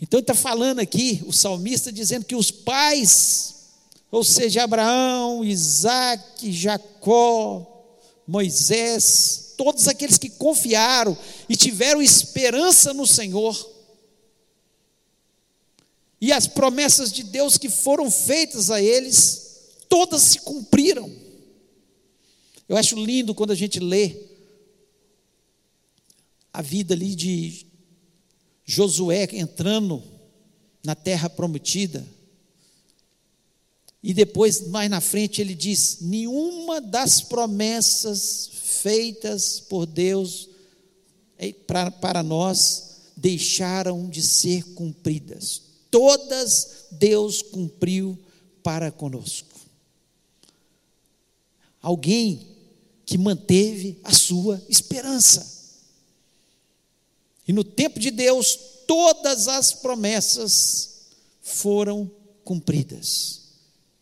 Então 0.00 0.20
está 0.20 0.34
falando 0.34 0.80
aqui, 0.80 1.22
o 1.26 1.32
salmista 1.32 1.90
dizendo 1.90 2.26
que 2.26 2.36
os 2.36 2.50
pais, 2.50 3.54
ou 4.10 4.22
seja, 4.22 4.62
Abraão, 4.62 5.44
Isaac, 5.44 6.52
Jacó, 6.52 7.84
Moisés, 8.26 9.54
todos 9.56 9.88
aqueles 9.88 10.18
que 10.18 10.28
confiaram 10.30 11.16
e 11.48 11.56
tiveram 11.56 12.02
esperança 12.02 12.92
no 12.92 13.06
Senhor, 13.06 13.74
e 16.20 16.32
as 16.32 16.46
promessas 16.46 17.12
de 17.12 17.22
Deus 17.22 17.58
que 17.58 17.68
foram 17.68 18.10
feitas 18.10 18.70
a 18.70 18.80
eles, 18.80 19.46
todas 19.88 20.22
se 20.22 20.40
cumpriram. 20.40 21.25
Eu 22.68 22.76
acho 22.76 22.96
lindo 22.96 23.34
quando 23.34 23.52
a 23.52 23.54
gente 23.54 23.78
lê 23.78 24.16
a 26.52 26.62
vida 26.62 26.94
ali 26.94 27.14
de 27.14 27.66
Josué 28.64 29.28
entrando 29.32 30.02
na 30.82 30.94
terra 30.94 31.28
prometida, 31.28 32.06
E 34.02 34.14
depois, 34.14 34.68
mais 34.68 34.88
na 34.88 35.00
frente, 35.00 35.40
ele 35.40 35.52
diz: 35.52 35.98
nenhuma 36.00 36.80
das 36.80 37.20
promessas 37.20 38.48
feitas 38.52 39.58
por 39.58 39.84
Deus 39.84 40.48
para, 41.66 41.90
para 41.90 42.22
nós 42.22 42.98
deixaram 43.16 44.08
de 44.08 44.22
ser 44.22 44.62
cumpridas. 44.74 45.60
Todas 45.90 46.86
Deus 46.92 47.42
cumpriu 47.42 48.16
para 48.62 48.92
conosco. 48.92 49.58
Alguém 51.82 52.55
que 53.06 53.16
manteve 53.16 54.00
a 54.02 54.12
sua 54.12 54.60
esperança. 54.68 55.54
E 57.46 57.52
no 57.52 57.62
tempo 57.62 58.00
de 58.00 58.10
Deus, 58.10 58.58
todas 58.86 59.46
as 59.46 59.72
promessas 59.72 60.96
foram 61.40 62.10
cumpridas. 62.44 63.42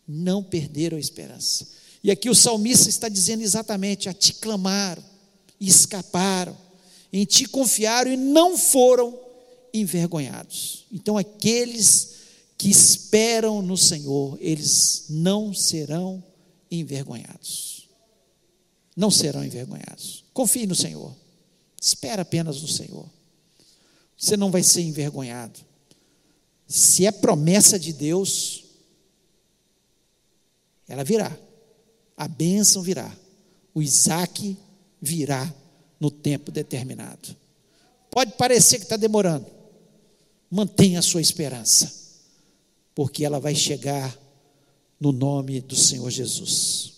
Não 0.07 0.43
perderam 0.43 0.97
a 0.97 0.99
esperança. 0.99 1.67
E 2.03 2.09
aqui 2.09 2.29
o 2.29 2.35
salmista 2.35 2.89
está 2.89 3.07
dizendo 3.07 3.43
exatamente: 3.43 4.09
a 4.09 4.13
ti 4.13 4.33
clamaram 4.33 5.03
e 5.59 5.67
escaparam, 5.67 6.57
em 7.13 7.23
ti 7.25 7.45
confiaram 7.45 8.11
e 8.11 8.17
não 8.17 8.57
foram 8.57 9.19
envergonhados. 9.71 10.85
Então, 10.91 11.17
aqueles 11.17 12.15
que 12.57 12.69
esperam 12.69 13.61
no 13.61 13.77
Senhor, 13.77 14.37
eles 14.39 15.05
não 15.09 15.53
serão 15.53 16.23
envergonhados. 16.71 17.74
Não 18.95 19.11
serão 19.11 19.43
envergonhados. 19.43 20.23
Confie 20.33 20.65
no 20.65 20.75
Senhor. 20.75 21.13
Espera 21.81 22.21
apenas 22.21 22.61
no 22.61 22.67
Senhor. 22.67 23.09
Você 24.17 24.37
não 24.37 24.49
vai 24.49 24.63
ser 24.63 24.81
envergonhado. 24.81 25.59
Se 26.67 27.05
é 27.05 27.11
promessa 27.11 27.77
de 27.77 27.93
Deus, 27.93 28.63
ela 30.87 31.03
virá. 31.03 31.37
A 32.15 32.27
bênção 32.27 32.81
virá. 32.81 33.13
O 33.73 33.81
Isaac 33.81 34.57
virá 35.01 35.53
no 35.99 36.09
tempo 36.09 36.51
determinado. 36.51 37.35
Pode 38.09 38.31
parecer 38.33 38.77
que 38.77 38.83
está 38.83 38.95
demorando. 38.95 39.45
Mantenha 40.49 40.99
a 40.99 41.03
sua 41.03 41.21
esperança, 41.21 41.91
porque 42.93 43.25
ela 43.25 43.39
vai 43.39 43.53
chegar 43.53 44.17
no 44.99 45.11
nome 45.11 45.59
do 45.59 45.75
Senhor 45.75 46.09
Jesus. 46.09 46.94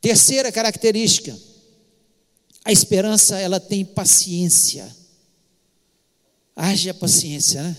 Terceira 0.00 0.50
característica, 0.50 1.38
a 2.64 2.72
esperança 2.72 3.38
ela 3.38 3.60
tem 3.60 3.84
paciência. 3.84 4.94
Haja 6.56 6.94
paciência, 6.94 7.62
né? 7.62 7.76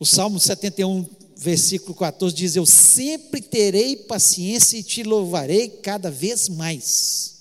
O 0.00 0.06
Salmo 0.06 0.38
71, 0.38 1.04
versículo 1.36 1.94
14 1.94 2.34
diz: 2.34 2.56
Eu 2.56 2.66
sempre 2.66 3.40
terei 3.40 3.96
paciência 3.96 4.76
e 4.76 4.82
te 4.82 5.02
louvarei 5.02 5.68
cada 5.68 6.10
vez 6.10 6.48
mais. 6.48 7.36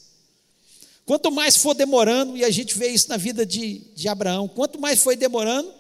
Quanto 1.06 1.32
mais 1.32 1.56
for 1.56 1.73
demorando, 1.73 2.36
e 2.36 2.43
a 2.43 2.51
gente 2.51 2.77
vê 2.77 2.89
isso 2.89 3.10
na 3.10 3.17
vida 3.17 3.45
de, 3.45 3.80
de 3.95 4.08
Abraão, 4.10 4.47
quanto 4.47 4.80
mais 4.80 5.01
foi 5.01 5.15
demorando, 5.15 5.71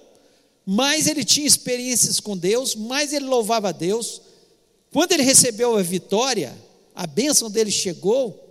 mais 0.65 1.07
ele 1.07 1.25
tinha 1.25 1.45
experiências 1.45 2.19
com 2.19 2.37
Deus, 2.37 2.75
mais 2.75 3.11
ele 3.11 3.25
louvava 3.25 3.69
a 3.69 3.73
Deus. 3.73 4.21
Quando 4.91 5.11
ele 5.11 5.23
recebeu 5.23 5.75
a 5.75 5.81
vitória, 5.81 6.55
a 6.97 7.05
bênção 7.05 7.51
dele 7.51 7.69
chegou, 7.69 8.43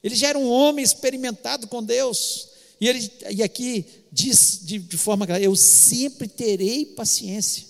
ele 0.00 0.14
já 0.14 0.28
era 0.28 0.38
um 0.38 0.48
homem 0.48 0.84
experimentado 0.84 1.66
com 1.66 1.82
Deus. 1.82 2.50
E, 2.80 2.86
ele, 2.86 3.10
e 3.28 3.42
aqui 3.42 3.84
diz 4.12 4.60
de, 4.62 4.78
de 4.78 4.96
forma 4.96 5.26
clara: 5.26 5.42
Eu 5.42 5.56
sempre 5.56 6.28
terei 6.28 6.86
paciência. 6.86 7.66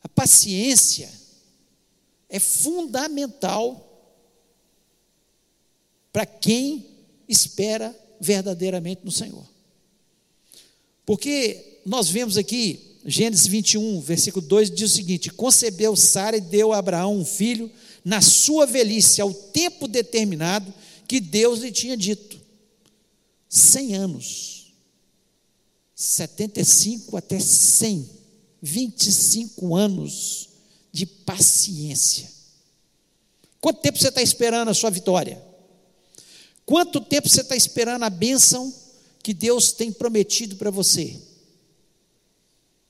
A 0.00 0.08
paciência 0.08 1.10
é 2.28 2.38
fundamental 2.38 3.84
para 6.12 6.24
quem 6.24 6.86
espera 7.28 7.98
verdadeiramente 8.20 9.00
no 9.04 9.10
Senhor. 9.10 9.44
Porque 11.04 11.80
nós 11.84 12.08
vemos 12.08 12.36
aqui, 12.36 12.98
Gênesis 13.04 13.48
21, 13.48 14.00
versículo 14.00 14.46
2, 14.46 14.70
diz 14.70 14.92
o 14.92 14.94
seguinte: 14.94 15.30
Concebeu 15.30 15.96
Sara 15.96 16.36
e 16.36 16.40
deu 16.40 16.72
a 16.72 16.78
Abraão 16.78 17.18
um 17.18 17.24
filho 17.24 17.68
na 18.04 18.20
sua 18.20 18.66
velhice, 18.66 19.20
ao 19.20 19.32
tempo 19.32 19.88
determinado 19.88 20.72
que 21.06 21.20
Deus 21.20 21.60
lhe 21.60 21.72
tinha 21.72 21.96
dito. 21.96 22.38
100 23.48 23.94
anos, 23.94 24.72
75 25.94 27.16
até 27.16 27.40
100, 27.40 28.08
25 28.60 29.74
anos 29.74 30.48
de 30.92 31.06
paciência. 31.06 32.30
Quanto 33.60 33.80
tempo 33.80 33.98
você 33.98 34.08
está 34.08 34.22
esperando 34.22 34.68
a 34.68 34.74
sua 34.74 34.90
vitória? 34.90 35.42
Quanto 36.64 37.00
tempo 37.00 37.28
você 37.28 37.40
está 37.40 37.56
esperando 37.56 38.04
a 38.04 38.10
bênção 38.10 38.72
que 39.22 39.32
Deus 39.32 39.72
tem 39.72 39.90
prometido 39.90 40.56
para 40.56 40.70
você? 40.70 41.18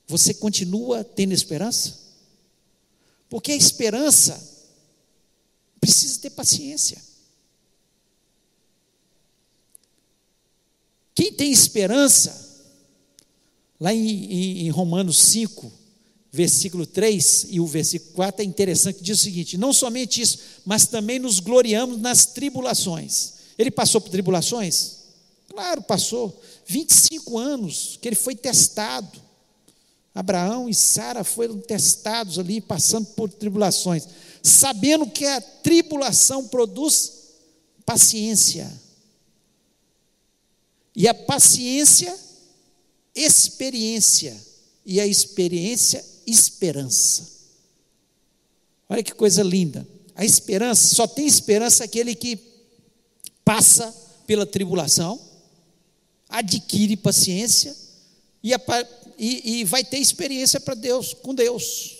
Você 0.07 0.35
continua 0.35 1.05
tendo 1.05 1.33
esperança? 1.33 1.99
Porque 3.29 3.53
a 3.53 3.57
esperança 3.57 4.58
precisa 5.81 6.21
ter 6.21 6.31
paciência. 6.31 6.99
Quem 11.15 11.33
tem 11.33 11.51
esperança, 11.51 12.65
lá 13.81 13.93
em, 13.93 14.09
em, 14.09 14.67
em, 14.67 14.71
Romanos 14.71 15.19
5, 15.19 15.73
versículo 16.31 16.87
3 16.87 17.47
e 17.51 17.59
o 17.59 17.67
versículo 17.67 18.13
4 18.13 18.43
é 18.43 18.45
interessante, 18.45 19.03
diz 19.03 19.21
o 19.21 19.25
seguinte: 19.25 19.59
não 19.59 19.73
somente 19.73 20.21
isso, 20.21 20.39
mas 20.65 20.87
também 20.87 21.19
nos 21.19 21.41
gloriamos 21.41 21.99
nas 21.99 22.27
tribulações. 22.27 23.33
Ele 23.59 23.71
passou 23.71 24.01
por 24.01 24.11
tribulações? 24.11 24.99
Claro, 25.49 25.83
passou. 25.83 26.41
25 26.67 27.37
anos 27.37 27.99
que 28.01 28.09
ele 28.09 28.15
foi 28.15 28.37
testado. 28.37 29.21
Abraão 30.15 30.69
e 30.69 30.75
Sara 30.75 31.25
foram 31.25 31.59
testados 31.61 32.39
ali, 32.39 32.61
passando 32.61 33.07
por 33.07 33.29
tribulações, 33.29 34.07
sabendo 34.43 35.09
que 35.11 35.25
a 35.25 35.41
tribulação 35.41 36.47
produz 36.49 37.13
paciência. 37.85 38.71
E 40.95 41.07
a 41.07 41.15
paciência, 41.15 42.15
experiência. 43.15 44.37
E 44.85 45.01
a 45.01 45.07
experiência, 45.07 46.05
esperança. 46.27 47.29
Olha 48.89 49.03
que 49.03 49.13
coisa 49.13 49.43
linda. 49.43 49.87
A 50.15 50.25
esperança, 50.25 50.95
só 50.95 51.07
tem 51.07 51.27
esperança 51.27 51.85
aquele 51.85 52.15
que 52.15 52.39
passa 53.45 53.95
pela 54.27 54.45
tribulação, 54.45 55.19
adquire 56.29 56.97
paciência 56.97 57.75
e, 58.43 58.53
e, 59.17 59.61
e 59.61 59.65
vai 59.65 59.85
ter 59.85 59.99
experiência 59.99 60.61
para 60.61 60.75
Deus, 60.75 61.15
com 61.15 61.35
Deus. 61.35 61.98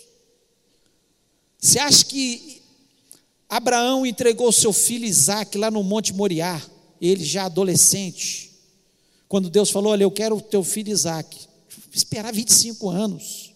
Você 1.59 1.79
acha 1.79 2.05
que 2.05 2.61
Abraão 3.49 4.05
entregou 4.05 4.51
seu 4.51 4.71
filho 4.71 5.05
Isaac 5.05 5.57
lá 5.57 5.69
no 5.69 5.83
Monte 5.83 6.13
Moriá, 6.13 6.61
ele 7.01 7.23
já 7.23 7.45
adolescente, 7.45 8.51
quando 9.27 9.49
Deus 9.49 9.69
falou: 9.69 9.91
Olha, 9.91 10.03
eu 10.03 10.11
quero 10.11 10.37
o 10.37 10.41
teu 10.41 10.63
filho 10.63 10.91
Isaac. 10.91 11.47
Esperar 11.93 12.33
25 12.33 12.89
anos. 12.89 13.53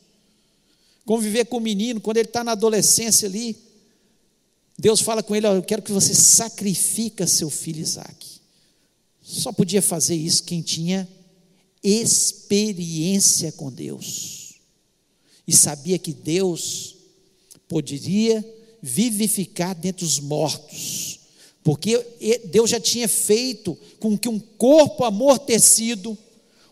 Conviver 1.06 1.46
com 1.46 1.58
o 1.58 1.62
menino, 1.62 2.02
quando 2.02 2.18
ele 2.18 2.28
está 2.28 2.44
na 2.44 2.54
adolescência 2.54 3.28
ali. 3.28 3.58
Deus 4.78 5.02
fala 5.02 5.24
com 5.24 5.36
ele: 5.36 5.48
Olha, 5.48 5.58
eu 5.58 5.64
quero 5.64 5.82
que 5.82 5.92
você 5.92 6.14
sacrifique 6.14 7.26
seu 7.28 7.50
filho 7.50 7.82
Isaac. 7.82 8.34
Só 9.22 9.52
podia 9.52 9.82
fazer 9.82 10.16
isso 10.16 10.44
quem 10.44 10.62
tinha 10.62 11.08
experiência 11.82 13.52
com 13.52 13.72
Deus. 13.72 14.56
E 15.48 15.54
sabia 15.54 15.98
que 15.98 16.14
Deus 16.14 16.93
poderia 17.74 18.46
vivificar 18.82 19.74
dentre 19.74 20.06
os 20.06 20.20
mortos 20.20 21.24
porque 21.64 21.98
Deus 22.46 22.70
já 22.70 22.80
tinha 22.80 23.08
feito 23.08 23.78
com 24.00 24.18
que 24.18 24.28
um 24.28 24.38
corpo 24.38 25.06
amortecido, 25.06 26.18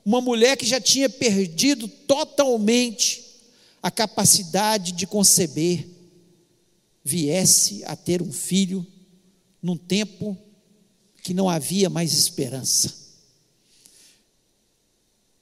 uma 0.03 0.19
mulher 0.19 0.57
que 0.57 0.65
já 0.65 0.81
tinha 0.81 1.09
perdido 1.09 1.87
totalmente 1.87 3.23
a 3.81 3.89
capacidade 3.89 4.91
de 4.91 5.07
conceber, 5.07 5.87
viesse 7.03 7.83
a 7.85 7.95
ter 7.95 8.21
um 8.21 8.31
filho 8.31 8.85
num 9.61 9.77
tempo 9.77 10.37
que 11.23 11.33
não 11.33 11.49
havia 11.49 11.89
mais 11.89 12.13
esperança. 12.13 12.99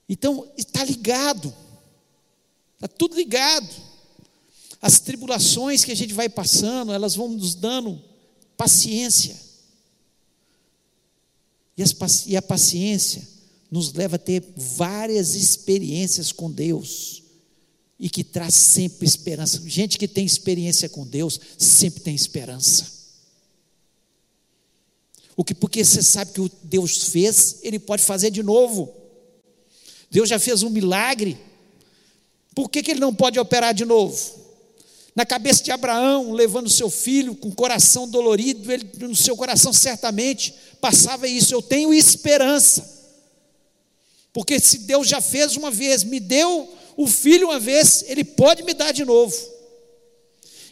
Então, 0.08 0.48
está 0.58 0.84
ligado, 0.84 1.54
está 2.76 2.88
tudo 2.88 3.16
ligado. 3.16 3.89
As 4.82 5.00
tribulações 5.00 5.84
que 5.84 5.92
a 5.92 5.96
gente 5.96 6.14
vai 6.14 6.30
passando, 6.30 6.94
elas 6.94 7.16
vão 7.16 7.30
nos 7.30 7.56
dando 7.56 8.02
paciência. 8.56 9.36
E 12.28 12.36
a 12.36 12.42
paciência 12.42 13.28
nos 13.72 13.94
leva 13.94 14.16
a 14.16 14.20
ter 14.20 14.44
várias 14.56 15.36
experiências 15.36 16.32
com 16.32 16.52
Deus, 16.52 17.24
e 18.00 18.10
que 18.10 18.24
traz 18.24 18.56
sempre 18.56 19.06
esperança. 19.06 19.62
Gente 19.66 19.98
que 19.98 20.08
tem 20.08 20.26
experiência 20.26 20.88
com 20.88 21.06
Deus 21.06 21.40
sempre 21.58 22.00
tem 22.00 22.16
esperança. 22.16 23.00
O 25.36 25.44
que 25.44 25.54
porque 25.54 25.84
você 25.84 26.02
sabe 26.02 26.32
que 26.32 26.42
o 26.42 26.50
Deus 26.64 27.10
fez, 27.10 27.60
ele 27.62 27.78
pode 27.78 28.02
fazer 28.04 28.32
de 28.32 28.42
novo. 28.42 28.94
Deus 30.10 30.30
já 30.30 30.40
fez 30.40 30.64
um 30.64 30.70
milagre. 30.70 31.38
Por 32.56 32.70
que, 32.70 32.82
que 32.82 32.92
ele 32.92 33.00
não 33.00 33.14
pode 33.14 33.38
operar 33.40 33.74
de 33.74 33.86
novo? 33.86 34.39
Na 35.16 35.26
cabeça 35.26 35.64
de 35.64 35.72
Abraão, 35.72 36.32
levando 36.32 36.70
seu 36.70 36.90
filho 36.90 37.36
com 37.36 37.50
o 37.50 37.56
coração 37.56 38.08
dolorido, 38.08 38.72
ele, 38.72 38.90
no 39.00 39.16
seu 39.16 39.36
coração 39.36 39.74
certamente 39.74 40.54
passava 40.80 41.28
isso. 41.28 41.54
Eu 41.54 41.62
tenho 41.62 41.94
esperança. 41.94 42.98
Porque 44.32 44.60
se 44.60 44.80
Deus 44.80 45.08
já 45.08 45.20
fez 45.20 45.58
uma 45.58 45.72
vez, 45.72 46.04
me 46.04 46.20
deu 46.20 46.72
o 46.96 47.08
filho 47.08 47.48
uma 47.48 47.60
vez, 47.60 48.04
ele 48.08 48.24
pode 48.24 48.64
me 48.64 48.74
dar 48.74 48.92
de 48.92 49.04
novo. 49.04 49.36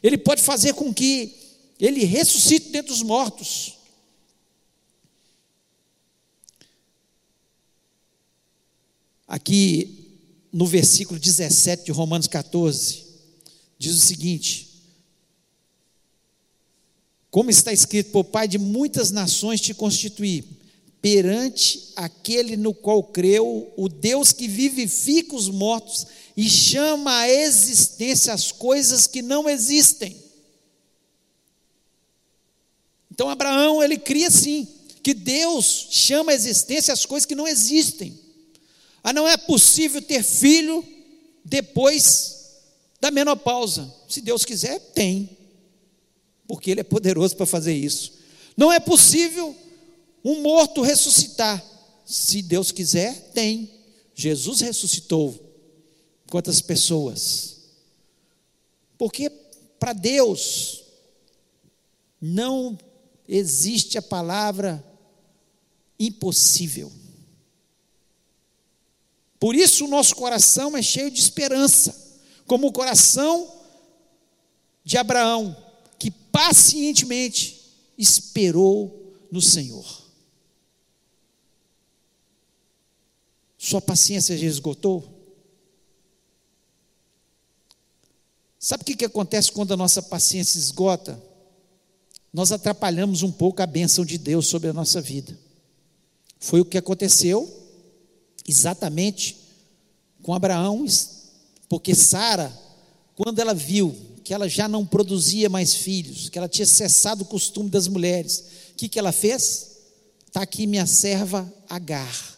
Ele 0.04 0.18
pode 0.18 0.42
fazer 0.42 0.74
com 0.74 0.94
que 0.94 1.36
ele 1.80 2.04
ressuscite 2.04 2.70
dentre 2.70 2.92
os 2.94 3.02
mortos. 3.02 3.74
Aqui 9.28 10.20
no 10.54 10.66
versículo 10.66 11.20
17 11.20 11.86
de 11.86 11.92
Romanos 11.92 12.28
14, 12.28 13.07
diz 13.78 13.96
o 13.96 14.06
seguinte: 14.06 14.68
Como 17.30 17.50
está 17.50 17.72
escrito, 17.72 18.12
por 18.12 18.26
Pai 18.26 18.48
de 18.48 18.58
muitas 18.58 19.12
nações 19.12 19.62
te 19.62 19.74
constituí, 19.74 20.44
perante 21.02 21.92
aquele 21.96 22.58
no 22.58 22.74
qual 22.74 23.04
creu, 23.04 23.72
o 23.78 23.88
Deus 23.88 24.34
que 24.34 24.48
vivifica 24.48 25.36
os 25.36 25.50
mortos 25.50 26.08
e 26.36 26.50
chama 26.50 27.20
à 27.20 27.30
existência 27.30 28.34
as 28.34 28.52
coisas 28.52 29.08
que 29.08 29.22
não 29.22 29.50
existem. 29.50 30.16
Então 33.12 33.30
Abraão, 33.30 33.82
ele 33.82 33.98
cria 33.98 34.30
sim, 34.30 34.68
que 35.02 35.14
Deus 35.14 35.88
chama 35.90 36.32
à 36.32 36.36
existência 36.36 36.94
as 36.94 37.06
coisas 37.06 37.26
que 37.26 37.36
não 37.36 37.48
existem. 37.48 38.20
Ah, 39.04 39.14
não 39.14 39.28
é 39.28 39.38
possível 39.38 40.02
ter 40.02 40.22
filho 40.22 40.86
depois 41.44 42.37
da 43.00 43.12
menopausa. 43.12 43.94
Se 44.08 44.22
Deus 44.22 44.44
quiser, 44.44 44.80
tem. 44.80 45.38
Porque 46.48 46.72
Ele 46.72 46.82
é 46.82 46.84
poderoso 46.84 47.36
para 47.36 47.46
fazer 47.46 47.74
isso. 47.74 48.14
Não 48.56 48.72
é 48.72 48.80
possível 48.80 49.56
um 50.24 50.42
morto 50.42 50.82
ressuscitar. 50.82 51.64
Se 52.06 52.42
Deus 52.42 52.72
quiser, 52.72 53.32
tem. 53.34 53.70
Jesus 54.16 54.62
ressuscitou. 54.62 55.38
Quantas 56.30 56.60
pessoas? 56.62 57.58
Porque 58.98 59.30
para 59.80 59.94
Deus 59.94 60.84
não 62.20 62.78
existe 63.28 63.98
a 63.98 64.02
palavra 64.02 64.84
impossível. 66.00 66.92
Por 69.40 69.56
isso 69.56 69.86
o 69.86 69.90
nosso 69.90 70.16
coração 70.16 70.76
é 70.76 70.82
cheio 70.82 71.12
de 71.12 71.20
esperança, 71.20 72.07
como 72.48 72.68
o 72.68 72.72
coração 72.72 73.54
de 74.84 74.98
Abraão, 74.98 75.56
que 76.00 76.10
pacientemente 76.10 77.76
esperou 77.98 79.14
no 79.30 79.42
Senhor. 79.42 79.86
Sua 83.58 83.82
paciência 83.82 84.38
já 84.38 84.46
esgotou? 84.46 85.14
Sabe 88.58 88.84
o 88.84 88.86
que, 88.86 89.06
acontece 89.06 89.52
quando 89.52 89.74
a 89.74 89.78
nossa 89.78 90.02
paciência 90.02 90.58
esgota? 90.58 91.22
Nós 92.32 92.52
atrapalhamos 92.52 93.24
um 93.24 93.32
pouco 93.32 93.62
a 93.62 93.66
bênção 93.66 94.06
de 94.06 94.18
Deus 94.18 94.48
sobre 94.48 94.70
a 94.70 94.74
nossa 94.74 95.02
vida. 95.02 95.38
Foi 96.40 96.62
o 96.62 96.66
que 96.66 96.78
aconteceu 96.78 97.50
exatamente 98.48 99.38
com 100.22 100.34
Abraão, 100.34 100.86
porque 101.70 101.94
Sara, 101.94 102.52
quando 103.16 103.40
ela 103.40 103.54
viu 103.54 103.96
que 104.24 104.34
ela 104.34 104.48
já 104.48 104.68
não 104.68 104.86
produzia 104.86 105.50
mais 105.50 105.74
filhos, 105.74 106.30
que 106.30 106.38
ela 106.38 106.48
tinha 106.48 106.66
cessado 106.66 107.24
o 107.24 107.28
costume 107.28 107.70
das 107.70 107.88
mulheres, 107.88 108.44
o 108.72 108.76
que, 108.76 108.90
que 108.90 109.00
ela 109.00 109.12
fez? 109.12 109.78
Está 110.26 110.42
aqui 110.42 110.68
minha 110.68 110.86
serva 110.86 111.52
Agar. 111.70 112.38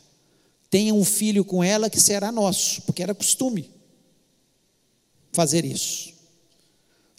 Tenha 0.70 0.94
um 0.94 1.04
filho 1.04 1.44
com 1.44 1.64
ela 1.64 1.90
que 1.90 2.00
será 2.00 2.32
nosso, 2.32 2.84
porque 2.84 3.02
era 3.02 3.16
costume 3.16 3.72
fazer 5.32 5.66
isso. 5.66 6.14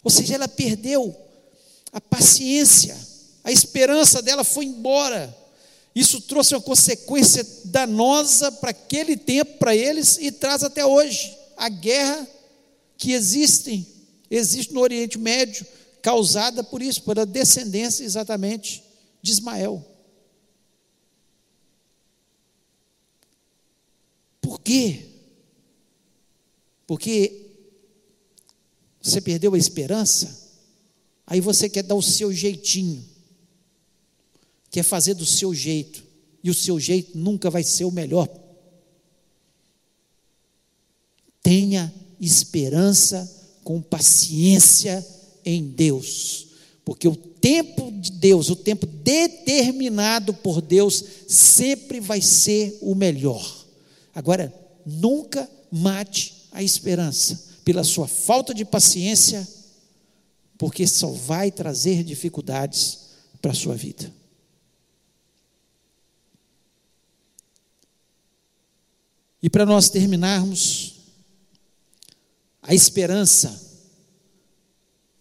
Ou 0.03 0.09
seja, 0.09 0.35
ela 0.35 0.47
perdeu 0.47 1.15
a 1.91 1.99
paciência, 1.99 2.97
a 3.43 3.51
esperança 3.51 4.21
dela 4.21 4.43
foi 4.43 4.65
embora. 4.65 5.37
Isso 5.93 6.21
trouxe 6.21 6.55
uma 6.55 6.61
consequência 6.61 7.45
danosa 7.65 8.51
para 8.53 8.71
aquele 8.71 9.17
tempo, 9.17 9.57
para 9.57 9.75
eles, 9.75 10.17
e 10.17 10.31
traz 10.31 10.63
até 10.63 10.85
hoje 10.85 11.40
a 11.61 11.69
guerra 11.69 12.27
que 12.97 13.11
existe, 13.11 13.87
existe 14.29 14.73
no 14.73 14.81
Oriente 14.81 15.17
Médio, 15.17 15.65
causada 16.01 16.63
por 16.63 16.81
isso, 16.81 17.03
pela 17.03 17.25
descendência 17.25 18.03
exatamente 18.03 18.83
de 19.21 19.31
Ismael. 19.31 19.85
Por 24.41 24.59
quê? 24.59 25.05
Porque 26.87 27.47
você 29.01 29.21
perdeu 29.21 29.53
a 29.53 29.57
esperança, 29.57 30.51
aí 31.27 31.39
você 31.39 31.69
quer 31.69 31.83
dar 31.83 31.95
o 31.95 32.01
seu 32.01 32.33
jeitinho 32.33 33.11
quer 34.71 34.83
fazer 34.83 35.13
do 35.13 35.25
seu 35.25 35.53
jeito, 35.53 36.01
e 36.41 36.49
o 36.49 36.53
seu 36.53 36.79
jeito 36.79 37.15
nunca 37.17 37.49
vai 37.49 37.61
ser 37.61 37.83
o 37.83 37.91
melhor. 37.91 38.27
Tenha 41.41 41.93
esperança 42.19 43.29
com 43.63 43.81
paciência 43.81 45.05
em 45.43 45.63
Deus, 45.63 46.47
porque 46.85 47.07
o 47.07 47.15
tempo 47.15 47.91
de 47.91 48.11
Deus, 48.11 48.49
o 48.49 48.55
tempo 48.55 48.85
determinado 48.85 50.33
por 50.33 50.61
Deus, 50.61 51.03
sempre 51.27 51.99
vai 51.99 52.21
ser 52.21 52.77
o 52.81 52.93
melhor. 52.93 53.65
Agora, 54.13 54.53
nunca 54.85 55.49
mate 55.71 56.47
a 56.51 56.61
esperança 56.61 57.49
pela 57.63 57.83
sua 57.83 58.07
falta 58.07 58.53
de 58.53 58.65
paciência, 58.65 59.47
porque 60.57 60.85
só 60.85 61.07
vai 61.11 61.51
trazer 61.51 62.03
dificuldades 62.03 62.99
para 63.41 63.51
a 63.51 63.55
sua 63.55 63.75
vida. 63.75 64.11
E 69.41 69.49
para 69.49 69.65
nós 69.65 69.89
terminarmos, 69.89 71.00
a 72.71 72.73
esperança 72.73 73.61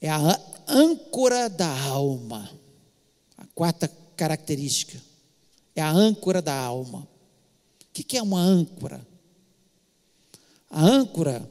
é 0.01 0.09
a 0.09 0.41
âncora 0.69 1.49
da 1.51 1.69
alma. 1.89 2.49
A 3.37 3.45
quarta 3.47 3.89
característica 4.15 5.03
é 5.75 5.83
a 5.83 5.91
âncora 5.91 6.41
da 6.41 6.55
alma. 6.55 7.01
O 7.01 7.93
que 7.93 8.17
é 8.17 8.23
uma 8.23 8.41
âncora? 8.41 9.05
A 10.71 10.81
âncora 10.81 11.51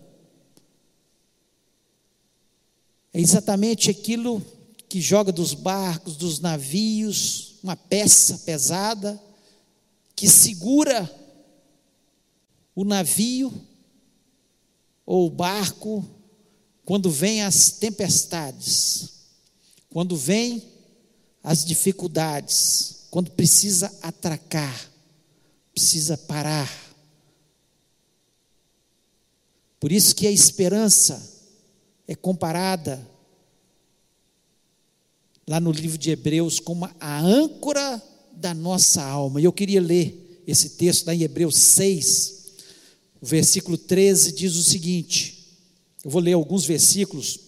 é 3.13 3.19
exatamente 3.19 3.89
aquilo 3.89 4.41
que 4.87 5.01
joga 5.01 5.33
dos 5.33 5.53
barcos, 5.53 6.15
dos 6.15 6.39
navios, 6.39 7.55
uma 7.61 7.75
peça 7.75 8.37
pesada 8.45 9.21
que 10.15 10.29
segura 10.29 11.13
o 12.73 12.85
navio 12.85 13.67
ou 15.09 15.25
o 15.25 15.29
barco, 15.31 16.07
quando 16.85 17.09
vem 17.09 17.41
as 17.41 17.71
tempestades, 17.71 19.09
quando 19.89 20.15
vem 20.15 20.61
as 21.43 21.65
dificuldades, 21.65 23.07
quando 23.09 23.31
precisa 23.31 23.91
atracar, 24.03 24.91
precisa 25.73 26.15
parar. 26.15 26.71
Por 29.79 29.91
isso 29.91 30.15
que 30.15 30.27
a 30.27 30.31
esperança 30.31 31.19
é 32.07 32.13
comparada 32.13 33.03
lá 35.47 35.59
no 35.59 35.71
livro 35.71 35.97
de 35.97 36.11
Hebreus 36.11 36.59
como 36.59 36.87
a 36.99 37.19
âncora 37.19 37.99
da 38.33 38.53
nossa 38.53 39.01
alma. 39.01 39.41
E 39.41 39.45
eu 39.45 39.53
queria 39.53 39.81
ler 39.81 40.43
esse 40.45 40.69
texto 40.77 41.07
lá 41.07 41.15
em 41.15 41.23
Hebreus 41.23 41.55
6, 41.55 42.38
o 43.21 43.25
versículo 43.25 43.77
13 43.77 44.31
diz 44.31 44.55
o 44.55 44.63
seguinte: 44.63 45.39
eu 46.03 46.09
vou 46.09 46.21
ler 46.21 46.33
alguns 46.33 46.65
versículos. 46.65 47.39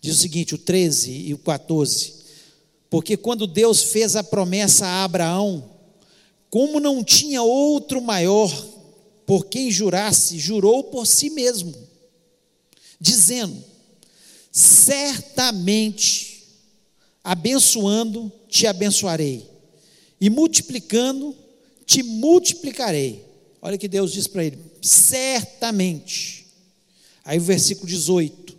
Diz 0.00 0.16
o 0.16 0.18
seguinte, 0.18 0.54
o 0.54 0.58
13 0.58 1.10
e 1.10 1.34
o 1.34 1.38
14. 1.38 2.22
Porque 2.88 3.16
quando 3.16 3.46
Deus 3.46 3.82
fez 3.82 4.16
a 4.16 4.22
promessa 4.22 4.86
a 4.86 5.04
Abraão, 5.04 5.70
como 6.50 6.78
não 6.78 7.02
tinha 7.02 7.42
outro 7.42 8.00
maior 8.00 8.50
por 9.26 9.46
quem 9.46 9.70
jurasse, 9.70 10.38
jurou 10.38 10.84
por 10.84 11.06
si 11.06 11.30
mesmo, 11.30 11.74
dizendo: 13.00 13.64
certamente, 14.50 16.44
abençoando, 17.24 18.30
te 18.48 18.66
abençoarei, 18.66 19.48
e 20.20 20.28
multiplicando, 20.28 21.34
te 21.86 22.02
multiplicarei. 22.02 23.31
Olha 23.64 23.78
que 23.78 23.86
Deus 23.86 24.12
diz 24.12 24.26
para 24.26 24.44
ele: 24.44 24.58
certamente. 24.82 26.48
Aí 27.24 27.38
o 27.38 27.42
versículo 27.42 27.86
18: 27.86 28.58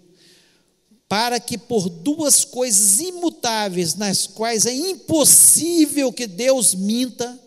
para 1.10 1.42
que 1.42 1.58
por 1.58 1.89
duas 1.89 2.46
coisas 2.46 3.02
imutáveis, 3.02 3.96
nas 3.96 4.26
quais 4.26 4.66
é 4.66 4.74
impossível 4.74 6.13
que 6.13 6.26
Deus 6.26 6.74
minta, 6.74 7.38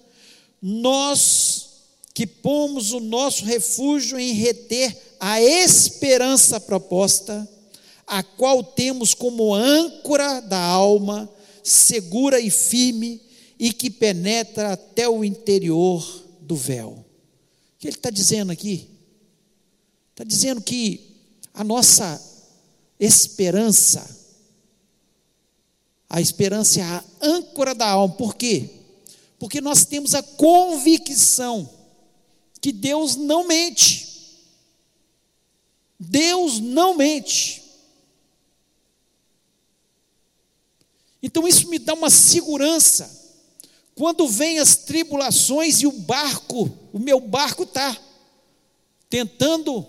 nós 0.60 1.66
que 2.12 2.26
pomos 2.26 2.92
o 2.92 3.00
nosso 3.00 3.44
refúgio 3.44 4.18
em 4.18 4.32
reter 4.32 5.16
a 5.18 5.40
esperança 5.40 6.60
proposta, 6.60 7.46
a 8.06 8.22
qual 8.22 8.62
temos 8.62 9.14
como 9.14 9.54
âncora 9.54 10.40
da 10.40 10.60
alma, 10.60 11.28
segura 11.62 12.38
e 12.40 12.50
firme, 12.50 13.20
e 13.58 13.72
que 13.72 13.90
penetra 13.90 14.72
até 14.72 15.08
o 15.08 15.24
interior 15.24 16.24
do 16.40 16.54
véu. 16.56 17.05
Que 17.86 17.90
ele 17.90 17.98
está 17.98 18.10
dizendo 18.10 18.50
aqui? 18.50 18.90
Está 20.10 20.24
dizendo 20.24 20.60
que 20.60 21.14
a 21.54 21.62
nossa 21.62 22.20
esperança, 22.98 24.04
a 26.10 26.20
esperança 26.20 26.80
é 26.80 26.82
a 26.82 27.04
âncora 27.22 27.76
da 27.76 27.88
alma, 27.88 28.12
por 28.16 28.34
quê? 28.34 28.68
Porque 29.38 29.60
nós 29.60 29.84
temos 29.84 30.16
a 30.16 30.22
convicção 30.22 31.70
que 32.60 32.72
Deus 32.72 33.14
não 33.14 33.46
mente. 33.46 34.40
Deus 35.96 36.58
não 36.58 36.96
mente. 36.96 37.62
Então 41.22 41.46
isso 41.46 41.68
me 41.68 41.78
dá 41.78 41.94
uma 41.94 42.10
segurança. 42.10 43.25
Quando 43.96 44.28
vem 44.28 44.58
as 44.58 44.76
tribulações 44.76 45.80
e 45.80 45.86
o 45.86 45.92
barco, 45.92 46.70
o 46.92 46.98
meu 46.98 47.18
barco 47.18 47.62
está 47.62 47.98
tentando 49.08 49.86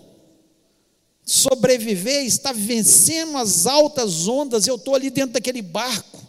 sobreviver, 1.26 2.24
está 2.24 2.50
vencendo 2.50 3.36
as 3.36 3.66
altas 3.66 4.26
ondas, 4.26 4.66
eu 4.66 4.76
estou 4.76 4.94
ali 4.94 5.10
dentro 5.10 5.34
daquele 5.34 5.60
barco. 5.60 6.26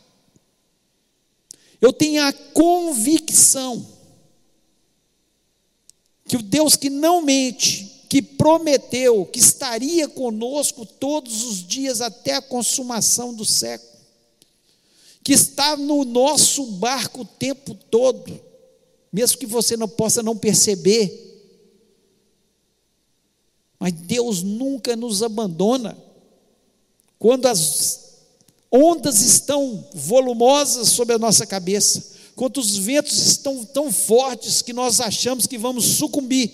Eu 1.80 1.94
tenho 1.94 2.22
a 2.22 2.34
convicção 2.34 3.88
que 6.26 6.36
o 6.36 6.44
Deus 6.44 6.76
que 6.76 6.90
não 6.90 7.22
mente, 7.22 8.06
que 8.10 8.22
prometeu 8.22 9.26
que 9.26 9.40
estaria 9.40 10.10
conosco 10.10 10.86
todos 10.86 11.44
os 11.44 11.66
dias 11.66 12.02
até 12.02 12.36
a 12.36 12.42
consumação 12.42 13.34
do 13.34 13.46
século, 13.46 13.89
que 15.30 15.34
está 15.34 15.78
no 15.78 16.04
nosso 16.04 16.66
barco 16.66 17.22
o 17.22 17.26
tempo 17.26 17.76
todo, 17.76 18.42
mesmo 19.14 19.38
que 19.38 19.46
você 19.46 19.78
não 19.78 19.88
possa 19.88 20.24
não 20.24 20.36
perceber, 20.36 21.54
mas 23.78 23.94
Deus 23.94 24.42
nunca 24.42 24.96
nos 24.96 25.22
abandona. 25.22 25.96
Quando 27.20 27.46
as 27.46 28.24
ondas 28.72 29.22
estão 29.22 29.88
volumosas 29.94 30.90
sobre 30.90 31.14
a 31.14 31.20
nossa 31.20 31.46
cabeça, 31.46 32.12
quando 32.36 32.58
os 32.58 32.76
ventos 32.78 33.16
estão 33.20 33.64
tão 33.66 33.92
fortes 33.92 34.64
que 34.64 34.74
nós 34.74 35.00
achamos 35.00 35.46
que 35.46 35.60
vamos 35.60 35.86
sucumbir. 35.86 36.52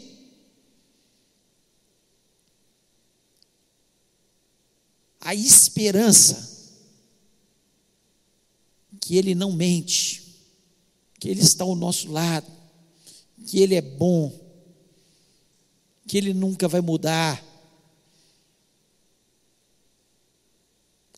A 5.22 5.34
esperança 5.34 6.55
que 9.06 9.16
Ele 9.16 9.36
não 9.36 9.52
mente, 9.52 10.36
que 11.20 11.30
Ele 11.30 11.40
está 11.40 11.64
ao 11.64 11.76
nosso 11.76 12.12
lado, 12.12 12.52
que 13.46 13.60
Ele 13.60 13.76
é 13.76 13.82
bom, 13.82 14.34
que 16.08 16.18
Ele 16.18 16.34
nunca 16.34 16.68
vai 16.68 16.82
mudar. 16.82 17.46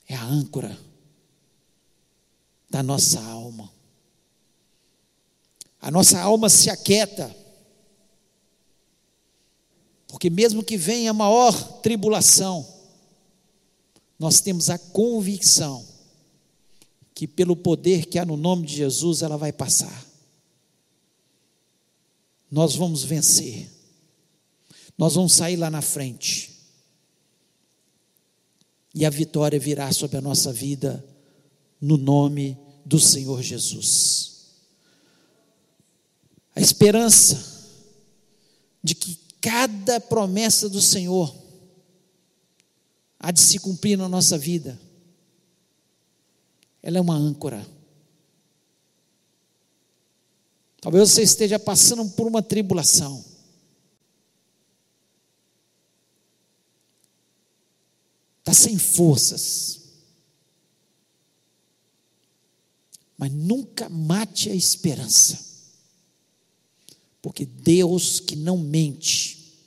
É 0.05 0.15
a 0.15 0.21
âncora 0.21 0.77
da 2.69 2.83
nossa 2.83 3.21
alma. 3.21 3.71
A 5.79 5.89
nossa 5.89 6.19
alma 6.19 6.49
se 6.49 6.69
aquieta, 6.69 7.33
porque 10.09 10.29
mesmo 10.29 10.61
que 10.61 10.75
venha 10.75 11.11
a 11.11 11.13
maior 11.13 11.53
tribulação, 11.79 12.67
nós 14.19 14.41
temos 14.41 14.69
a 14.69 14.77
convicção 14.77 15.96
que 17.17 17.27
pelo 17.27 17.55
poder 17.55 18.05
que 18.05 18.19
há 18.19 18.25
no 18.25 18.37
nome 18.37 18.67
de 18.67 18.75
Jesus 18.75 19.23
ela 19.23 19.37
vai 19.37 19.51
passar. 19.51 20.05
Nós 22.51 22.75
vamos 22.75 23.03
vencer. 23.03 23.67
Nós 24.95 25.15
vamos 25.15 25.33
sair 25.33 25.55
lá 25.55 25.71
na 25.71 25.81
frente. 25.81 26.53
E 28.93 29.03
a 29.03 29.09
vitória 29.09 29.59
virá 29.59 29.91
sobre 29.91 30.17
a 30.17 30.21
nossa 30.21 30.53
vida 30.53 31.03
no 31.81 31.97
nome 31.97 32.55
do 32.85 32.99
Senhor 32.99 33.41
Jesus. 33.41 34.51
A 36.55 36.61
esperança 36.61 37.67
de 38.83 38.93
que 38.93 39.17
cada 39.41 39.99
promessa 39.99 40.69
do 40.69 40.79
Senhor 40.79 41.35
há 43.19 43.31
de 43.31 43.41
se 43.41 43.57
cumprir 43.57 43.97
na 43.97 44.07
nossa 44.07 44.37
vida. 44.37 44.79
Ela 46.81 46.97
é 46.97 47.01
uma 47.01 47.15
âncora. 47.15 47.65
Talvez 50.79 51.09
você 51.09 51.23
esteja 51.23 51.59
passando 51.59 52.09
por 52.11 52.27
uma 52.27 52.41
tribulação. 52.41 53.23
está 58.47 58.53
sem 58.53 58.77
forças. 58.77 59.81
Mas 63.17 63.31
nunca 63.33 63.89
mate 63.89 64.49
a 64.49 64.55
esperança, 64.55 65.37
porque 67.21 67.45
Deus 67.45 68.21
que 68.21 68.35
não 68.35 68.57
mente, 68.57 69.59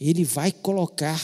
Ele 0.00 0.24
vai 0.24 0.50
colocar, 0.50 1.20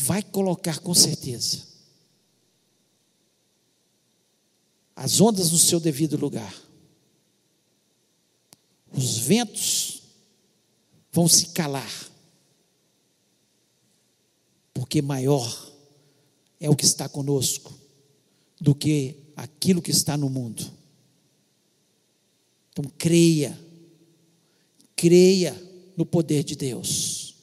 vai 0.00 0.22
colocar 0.22 0.78
com 0.80 0.94
certeza, 0.94 1.68
as 4.96 5.20
ondas 5.20 5.50
no 5.50 5.58
seu 5.58 5.80
devido 5.80 6.16
lugar, 6.16 6.54
os 8.92 9.18
ventos 9.18 10.02
vão 11.12 11.28
se 11.28 11.48
calar, 11.48 12.10
porque 14.74 15.02
maior 15.02 15.72
é 16.58 16.68
o 16.68 16.76
que 16.76 16.84
está 16.84 17.08
conosco 17.08 17.72
do 18.60 18.74
que 18.74 19.16
aquilo 19.36 19.80
que 19.80 19.90
está 19.90 20.16
no 20.16 20.28
mundo. 20.28 20.70
Então, 22.70 22.84
creia, 22.98 23.58
creia 24.94 25.54
no 25.96 26.04
poder 26.04 26.44
de 26.44 26.54
Deus, 26.56 27.34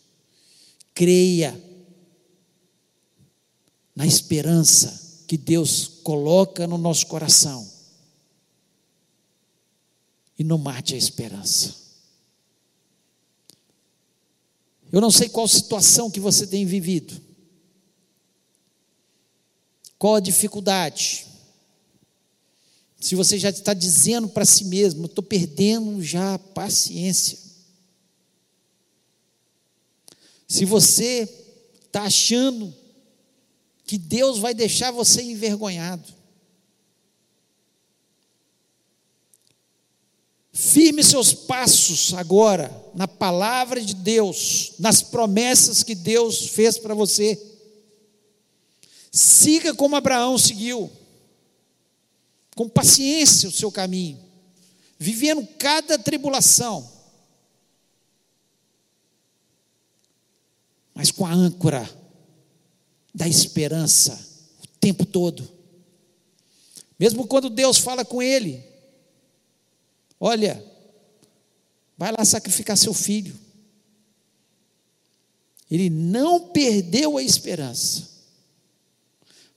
creia 0.94 1.67
na 3.98 4.06
esperança 4.06 5.24
que 5.26 5.36
Deus 5.36 5.88
coloca 6.04 6.68
no 6.68 6.78
nosso 6.78 7.08
coração 7.08 7.68
e 10.38 10.44
não 10.44 10.60
mate 10.60 10.94
a 10.94 10.98
esperança. 10.98 11.76
Eu 14.92 15.02
não 15.02 15.10
sei 15.10 15.28
qual 15.28 15.48
situação 15.48 16.12
que 16.12 16.20
você 16.20 16.46
tem 16.46 16.64
vivido, 16.64 17.20
qual 19.98 20.14
a 20.14 20.20
dificuldade. 20.20 21.26
Se 23.00 23.16
você 23.16 23.40
já 23.40 23.50
está 23.50 23.74
dizendo 23.74 24.30
para 24.30 24.46
si 24.46 24.66
mesmo, 24.66 25.08
estou 25.08 25.24
perdendo 25.24 26.04
já 26.04 26.36
a 26.36 26.40
paciência. 26.40 27.40
Se 30.48 30.66
você 30.66 31.28
está 31.88 32.04
achando 32.04 32.72
que 33.88 33.98
Deus 33.98 34.38
vai 34.38 34.54
deixar 34.54 34.92
você 34.92 35.24
envergonhado, 35.24 36.18
Firme 40.60 41.04
seus 41.04 41.36
passos 41.36 42.16
agora 42.16 42.76
na 42.96 43.08
palavra 43.08 43.80
de 43.80 43.94
Deus, 43.94 44.74
nas 44.80 45.04
promessas 45.04 45.84
que 45.84 45.94
Deus 45.94 46.48
fez 46.48 46.80
para 46.80 46.96
você. 46.96 47.40
Siga 49.12 49.76
como 49.76 49.96
Abraão 49.96 50.36
seguiu, 50.36 50.92
com 52.56 52.68
paciência 52.68 53.48
o 53.48 53.52
seu 53.52 53.72
caminho, 53.72 54.20
vivendo 54.98 55.48
cada 55.60 56.00
tribulação, 56.00 56.92
mas 60.96 61.12
com 61.12 61.24
a 61.24 61.32
âncora 61.32 61.88
da 63.18 63.28
esperança 63.28 64.14
o 64.64 64.68
tempo 64.80 65.04
todo. 65.04 65.50
Mesmo 67.00 67.26
quando 67.26 67.50
Deus 67.50 67.80
fala 67.80 68.06
com 68.06 68.22
ele, 68.22 68.64
olha, 70.20 70.64
vai 71.98 72.12
lá 72.12 72.24
sacrificar 72.24 72.78
seu 72.78 72.94
filho. 72.94 73.36
Ele 75.70 75.90
não 75.90 76.50
perdeu 76.50 77.18
a 77.18 77.24
esperança, 77.24 78.08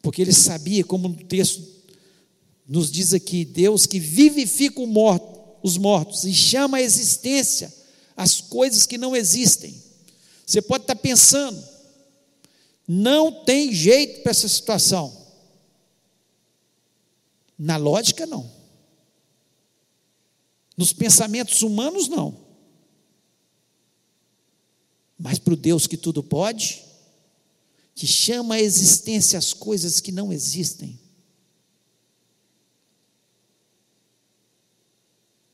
porque 0.00 0.22
ele 0.22 0.32
sabia, 0.32 0.82
como 0.82 1.08
o 1.08 1.24
texto 1.24 1.62
nos 2.66 2.90
diz 2.90 3.12
aqui, 3.12 3.44
Deus 3.44 3.84
que 3.84 4.00
vivifica 4.00 4.80
os 5.62 5.76
mortos 5.76 6.24
e 6.24 6.32
chama 6.32 6.78
à 6.78 6.82
existência 6.82 7.70
as 8.16 8.40
coisas 8.40 8.86
que 8.86 8.96
não 8.96 9.14
existem. 9.14 9.82
Você 10.46 10.62
pode 10.62 10.84
estar 10.84 10.96
pensando, 10.96 11.62
não 12.92 13.44
tem 13.44 13.72
jeito 13.72 14.20
para 14.20 14.32
essa 14.32 14.48
situação. 14.48 15.16
Na 17.56 17.76
lógica, 17.76 18.26
não. 18.26 18.50
Nos 20.76 20.92
pensamentos 20.92 21.62
humanos, 21.62 22.08
não. 22.08 22.36
Mas 25.16 25.38
para 25.38 25.54
o 25.54 25.56
Deus 25.56 25.86
que 25.86 25.96
tudo 25.96 26.20
pode, 26.20 26.84
que 27.94 28.08
chama 28.08 28.56
a 28.56 28.60
existência 28.60 29.38
as 29.38 29.52
coisas 29.52 30.00
que 30.00 30.10
não 30.10 30.32
existem. 30.32 30.98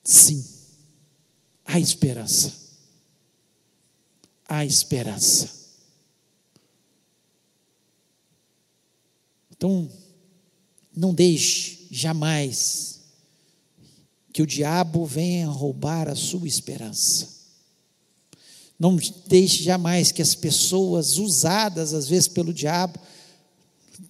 Sim, 0.02 0.42
há 1.66 1.78
esperança. 1.78 2.54
Há 4.48 4.64
esperança. 4.64 5.65
Então, 9.56 9.90
não 10.94 11.14
deixe 11.14 11.86
jamais 11.90 13.00
que 14.32 14.42
o 14.42 14.46
diabo 14.46 15.04
venha 15.04 15.48
roubar 15.48 16.08
a 16.08 16.14
sua 16.14 16.46
esperança. 16.46 17.36
Não 18.78 18.96
deixe 19.26 19.62
jamais 19.62 20.12
que 20.12 20.20
as 20.20 20.34
pessoas 20.34 21.16
usadas 21.16 21.94
às 21.94 22.08
vezes 22.08 22.28
pelo 22.28 22.52
diabo 22.52 23.00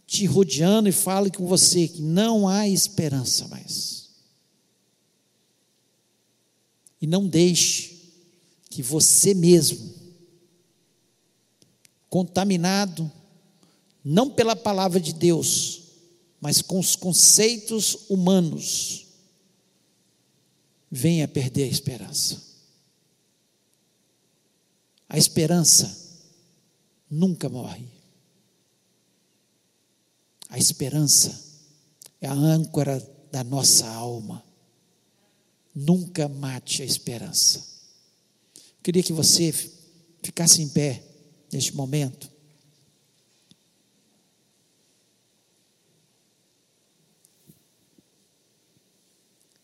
te 0.07 0.27
rodeando 0.27 0.89
e 0.89 0.93
falem 0.93 1.33
com 1.33 1.47
você 1.47 1.89
que 1.89 2.03
não 2.03 2.49
há 2.49 2.69
esperança 2.69 3.47
mais. 3.49 4.09
E 7.01 7.07
não 7.07 7.27
deixe 7.27 7.97
que 8.71 8.83
você 8.83 9.35
mesmo, 9.35 9.95
contaminado, 12.09 13.11
não 14.09 14.31
pela 14.31 14.55
palavra 14.55 15.01
de 15.01 15.13
Deus, 15.13 15.83
mas 16.41 16.63
com 16.63 16.79
os 16.79 16.95
conceitos 16.95 18.09
humanos, 18.09 19.05
venha 20.89 21.27
perder 21.27 21.65
a 21.65 21.67
esperança. 21.67 22.41
A 25.09 25.19
esperança 25.19 26.23
nunca 27.11 27.49
morre. 27.49 27.89
A 30.49 30.57
esperança 30.57 31.37
é 32.21 32.29
a 32.29 32.33
âncora 32.33 33.01
da 33.33 33.43
nossa 33.43 33.89
alma. 33.89 34.41
Nunca 35.75 36.29
mate 36.29 36.81
a 36.81 36.85
esperança. 36.85 37.67
Queria 38.85 39.03
que 39.03 39.13
você 39.13 39.53
ficasse 40.23 40.63
em 40.63 40.69
pé 40.69 41.03
neste 41.51 41.75
momento. 41.75 42.36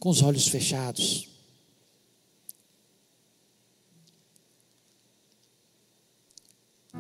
Com 0.03 0.11
os 0.11 0.21
olhos 0.21 0.49
fechados. 0.49 1.29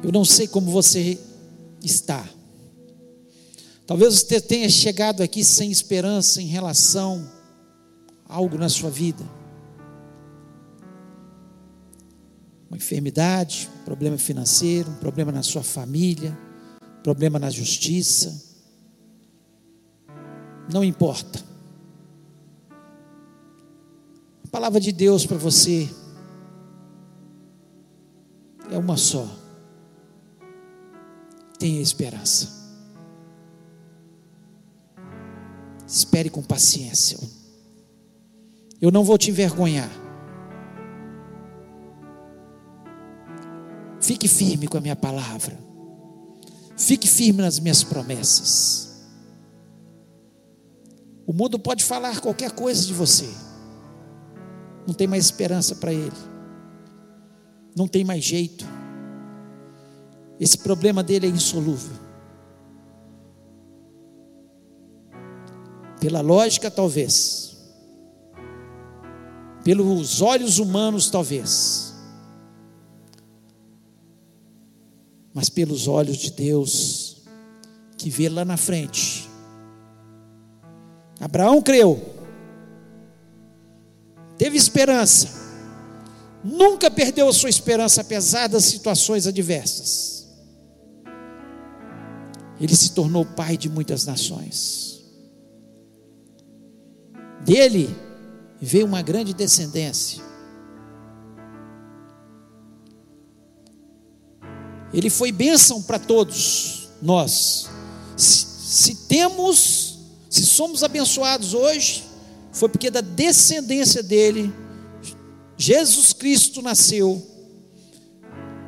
Eu 0.00 0.12
não 0.12 0.24
sei 0.24 0.46
como 0.46 0.70
você 0.70 1.18
está. 1.82 2.24
Talvez 3.88 4.14
você 4.14 4.40
tenha 4.40 4.70
chegado 4.70 5.20
aqui 5.20 5.42
sem 5.42 5.68
esperança 5.68 6.40
em 6.40 6.46
relação 6.46 7.28
a 8.24 8.36
algo 8.36 8.56
na 8.56 8.68
sua 8.68 8.88
vida. 8.88 9.28
Uma 12.70 12.76
enfermidade, 12.76 13.68
um 13.80 13.84
problema 13.84 14.16
financeiro, 14.16 14.88
um 14.88 14.98
problema 14.98 15.32
na 15.32 15.42
sua 15.42 15.64
família, 15.64 16.38
um 17.00 17.02
problema 17.02 17.40
na 17.40 17.50
justiça. 17.50 18.40
Não 20.72 20.84
importa. 20.84 21.50
Palavra 24.52 24.78
de 24.78 24.92
Deus 24.92 25.26
para 25.26 25.36
você 25.36 25.90
é 28.70 28.78
uma 28.78 28.96
só 28.96 29.42
tenha 31.62 31.80
esperança. 31.80 32.60
Espere 35.86 36.28
com 36.28 36.42
paciência. 36.42 37.16
Eu 38.80 38.90
não 38.90 39.04
vou 39.04 39.16
te 39.16 39.30
envergonhar. 39.30 39.88
Fique 44.00 44.26
firme 44.26 44.66
com 44.66 44.76
a 44.76 44.80
minha 44.80 44.96
palavra. 44.96 45.56
Fique 46.76 47.06
firme 47.06 47.42
nas 47.42 47.60
minhas 47.60 47.84
promessas. 47.84 49.04
O 51.24 51.32
mundo 51.32 51.60
pode 51.60 51.84
falar 51.84 52.20
qualquer 52.20 52.50
coisa 52.50 52.84
de 52.84 52.92
você. 52.92 53.28
Não 54.86 54.94
tem 54.94 55.06
mais 55.06 55.24
esperança 55.24 55.76
para 55.76 55.92
ele. 55.92 56.12
Não 57.76 57.86
tem 57.86 58.04
mais 58.04 58.22
jeito. 58.22 58.66
Esse 60.38 60.58
problema 60.58 61.02
dele 61.02 61.26
é 61.26 61.30
insolúvel. 61.30 61.96
Pela 66.00 66.20
lógica, 66.20 66.70
talvez. 66.70 67.56
Pelos 69.62 70.20
olhos 70.20 70.58
humanos, 70.58 71.08
talvez. 71.08 71.94
Mas 75.32 75.48
pelos 75.48 75.86
olhos 75.86 76.16
de 76.16 76.32
Deus, 76.32 77.22
que 77.96 78.10
vê 78.10 78.28
lá 78.28 78.44
na 78.44 78.56
frente. 78.56 79.30
Abraão 81.20 81.62
creu, 81.62 82.11
teve 84.38 84.56
esperança, 84.56 85.28
nunca 86.42 86.90
perdeu 86.90 87.28
a 87.28 87.32
sua 87.32 87.50
esperança 87.50 88.00
apesar 88.00 88.48
das 88.48 88.64
situações 88.64 89.26
adversas 89.26 90.12
ele 92.62 92.76
se 92.76 92.92
tornou 92.92 93.26
pai 93.26 93.56
de 93.56 93.68
muitas 93.68 94.04
nações. 94.04 95.02
Dele 97.44 97.92
veio 98.60 98.86
uma 98.86 99.02
grande 99.02 99.34
descendência. 99.34 100.22
Ele 104.94 105.10
foi 105.10 105.32
bênção 105.32 105.82
para 105.82 105.98
todos 105.98 106.90
nós. 107.02 107.68
Se, 108.16 108.46
se, 108.46 108.94
temos, 109.08 109.98
se 110.30 110.46
somos 110.46 110.84
abençoados 110.84 111.54
hoje, 111.54 112.04
foi 112.52 112.68
porque 112.68 112.90
da 112.90 113.00
descendência 113.00 114.02
dele, 114.02 114.52
Jesus 115.56 116.12
Cristo 116.12 116.62
nasceu, 116.62 117.20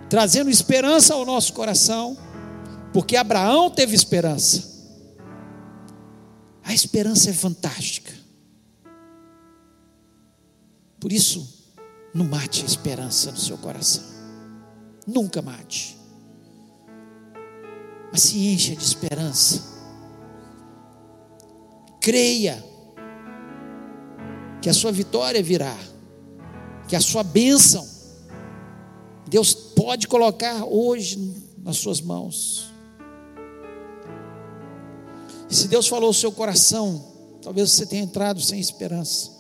trazendo 0.09 0.51
esperança 0.51 1.15
ao 1.15 1.25
nosso 1.25 1.53
coração 1.53 2.17
porque 2.95 3.17
Abraão 3.17 3.69
teve 3.69 3.93
esperança. 3.93 4.73
A 6.63 6.73
esperança 6.73 7.29
é 7.29 7.33
fantástica. 7.33 8.13
Por 11.01 11.13
isso, 11.13 11.69
não 12.15 12.25
mate 12.25 12.63
a 12.63 12.67
esperança 12.67 13.33
no 13.33 13.37
seu 13.37 13.59
coração. 13.59 14.05
Nunca 15.05 15.43
mate. 15.43 15.99
Mas 18.13 18.23
se 18.23 18.39
encha 18.47 18.77
de 18.77 18.85
esperança. 18.85 19.61
Creia 22.01 22.65
que 24.65 24.71
a 24.71 24.73
sua 24.73 24.91
vitória 24.91 25.43
virá, 25.43 25.77
que 26.89 26.97
a 26.97 27.01
sua 27.01 27.23
bênção 27.23 27.87
Deus 29.29 29.53
pode 29.53 30.09
colocar 30.09 30.65
hoje 30.65 31.35
nas 31.59 31.77
suas 31.77 32.01
mãos. 32.01 32.73
Se 35.51 35.69
Deus 35.69 35.87
falou 35.87 36.09
o 36.09 36.15
seu 36.15 36.33
coração, 36.33 37.05
talvez 37.43 37.73
você 37.73 37.85
tenha 37.85 38.03
entrado 38.03 38.41
sem 38.41 38.59
esperança. 38.59 39.31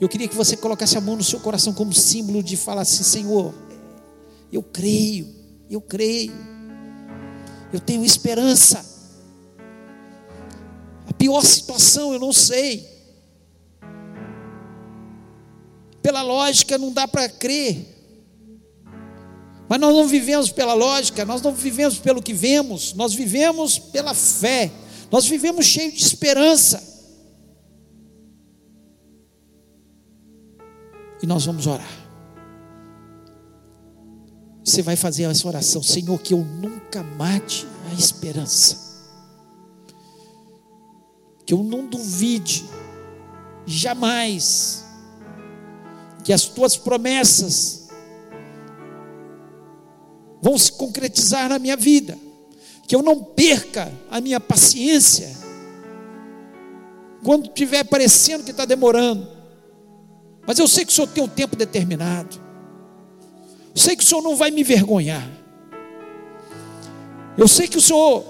Eu 0.00 0.08
queria 0.08 0.28
que 0.28 0.36
você 0.36 0.56
colocasse 0.56 0.96
a 0.96 1.00
mão 1.00 1.16
no 1.16 1.24
seu 1.24 1.40
coração 1.40 1.72
como 1.72 1.92
símbolo 1.92 2.40
de 2.40 2.56
falar 2.56 2.82
assim: 2.82 3.02
Senhor, 3.02 3.52
eu 4.52 4.62
creio, 4.62 5.34
eu 5.68 5.80
creio, 5.80 6.32
eu 7.72 7.80
tenho 7.80 8.04
esperança. 8.04 8.88
A 11.08 11.12
pior 11.12 11.44
situação 11.44 12.12
eu 12.12 12.20
não 12.20 12.32
sei. 12.32 12.89
Pela 16.10 16.22
lógica 16.22 16.76
não 16.76 16.92
dá 16.92 17.06
para 17.06 17.28
crer. 17.28 17.86
Mas 19.68 19.78
nós 19.78 19.94
não 19.94 20.08
vivemos 20.08 20.50
pela 20.50 20.74
lógica, 20.74 21.24
nós 21.24 21.40
não 21.40 21.54
vivemos 21.54 22.00
pelo 22.00 22.20
que 22.20 22.34
vemos, 22.34 22.92
nós 22.94 23.14
vivemos 23.14 23.78
pela 23.78 24.12
fé, 24.12 24.72
nós 25.08 25.24
vivemos 25.24 25.64
cheio 25.66 25.92
de 25.92 26.02
esperança. 26.02 26.82
E 31.22 31.26
nós 31.28 31.46
vamos 31.46 31.68
orar. 31.68 31.88
Você 34.64 34.82
vai 34.82 34.96
fazer 34.96 35.30
essa 35.30 35.46
oração, 35.46 35.80
Senhor, 35.80 36.18
que 36.18 36.34
eu 36.34 36.44
nunca 36.44 37.04
mate 37.04 37.68
a 37.88 37.94
esperança, 37.94 38.76
que 41.46 41.54
eu 41.54 41.62
não 41.62 41.86
duvide, 41.86 42.64
jamais, 43.64 44.79
que 46.22 46.32
as 46.32 46.44
tuas 46.44 46.76
promessas 46.76 47.88
vão 50.42 50.56
se 50.56 50.72
concretizar 50.72 51.48
na 51.48 51.58
minha 51.58 51.76
vida, 51.76 52.18
que 52.86 52.94
eu 52.94 53.02
não 53.02 53.22
perca 53.22 53.92
a 54.10 54.20
minha 54.20 54.40
paciência, 54.40 55.36
quando 57.22 57.46
estiver 57.46 57.84
parecendo 57.84 58.44
que 58.44 58.50
está 58.50 58.64
demorando, 58.64 59.28
mas 60.46 60.58
eu 60.58 60.66
sei 60.66 60.84
que 60.84 60.92
o 60.92 60.94
Senhor 60.94 61.08
tem 61.08 61.22
um 61.22 61.28
tempo 61.28 61.54
determinado, 61.54 62.40
eu 63.74 63.80
sei 63.80 63.94
que 63.94 64.02
o 64.02 64.06
Senhor 64.06 64.22
não 64.22 64.34
vai 64.34 64.50
me 64.50 64.62
envergonhar, 64.62 65.28
eu 67.36 67.46
sei 67.46 67.68
que 67.68 67.76
o 67.76 67.80
Senhor 67.80 68.24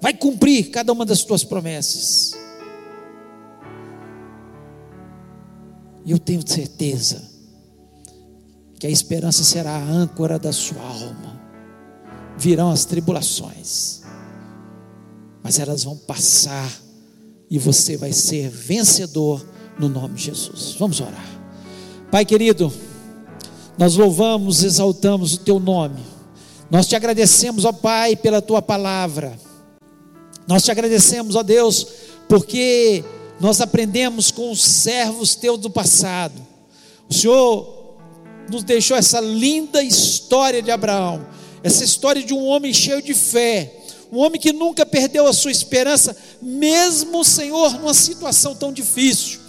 vai 0.00 0.14
cumprir 0.14 0.70
cada 0.70 0.92
uma 0.92 1.04
das 1.04 1.24
tuas 1.24 1.44
promessas, 1.44 2.36
e 6.04 6.10
eu 6.10 6.18
tenho 6.18 6.46
certeza, 6.46 7.22
que 8.78 8.86
a 8.86 8.90
esperança 8.90 9.44
será 9.44 9.76
a 9.76 9.84
âncora 9.84 10.38
da 10.38 10.52
sua 10.52 10.82
alma. 10.82 11.40
Virão 12.36 12.70
as 12.70 12.84
tribulações, 12.84 14.02
mas 15.42 15.58
elas 15.58 15.84
vão 15.84 15.96
passar 15.96 16.70
e 17.48 17.58
você 17.58 17.96
vai 17.96 18.12
ser 18.12 18.48
vencedor 18.48 19.44
no 19.78 19.88
nome 19.88 20.14
de 20.14 20.24
Jesus. 20.24 20.74
Vamos 20.78 21.00
orar. 21.00 21.26
Pai 22.10 22.24
querido, 22.24 22.72
nós 23.78 23.94
louvamos, 23.94 24.64
exaltamos 24.64 25.34
o 25.34 25.38
teu 25.38 25.60
nome. 25.60 26.02
Nós 26.70 26.86
te 26.86 26.96
agradecemos, 26.96 27.64
ó 27.64 27.72
Pai, 27.72 28.16
pela 28.16 28.42
tua 28.42 28.60
palavra. 28.60 29.38
Nós 30.48 30.64
te 30.64 30.70
agradecemos, 30.70 31.36
ó 31.36 31.42
Deus, 31.42 31.86
porque 32.28 33.04
nós 33.42 33.60
aprendemos 33.60 34.30
com 34.30 34.52
os 34.52 34.62
servos 34.62 35.34
teus 35.34 35.58
do 35.58 35.68
passado. 35.68 36.40
O 37.10 37.12
Senhor 37.12 37.96
nos 38.48 38.62
deixou 38.62 38.96
essa 38.96 39.18
linda 39.20 39.82
história 39.82 40.62
de 40.62 40.70
Abraão, 40.70 41.26
essa 41.60 41.82
história 41.82 42.22
de 42.22 42.32
um 42.32 42.44
homem 42.44 42.72
cheio 42.72 43.02
de 43.02 43.12
fé, 43.12 43.80
um 44.12 44.18
homem 44.18 44.40
que 44.40 44.52
nunca 44.52 44.86
perdeu 44.86 45.26
a 45.26 45.32
sua 45.32 45.50
esperança, 45.50 46.16
mesmo, 46.40 47.24
Senhor, 47.24 47.72
numa 47.80 47.94
situação 47.94 48.54
tão 48.54 48.72
difícil. 48.72 49.40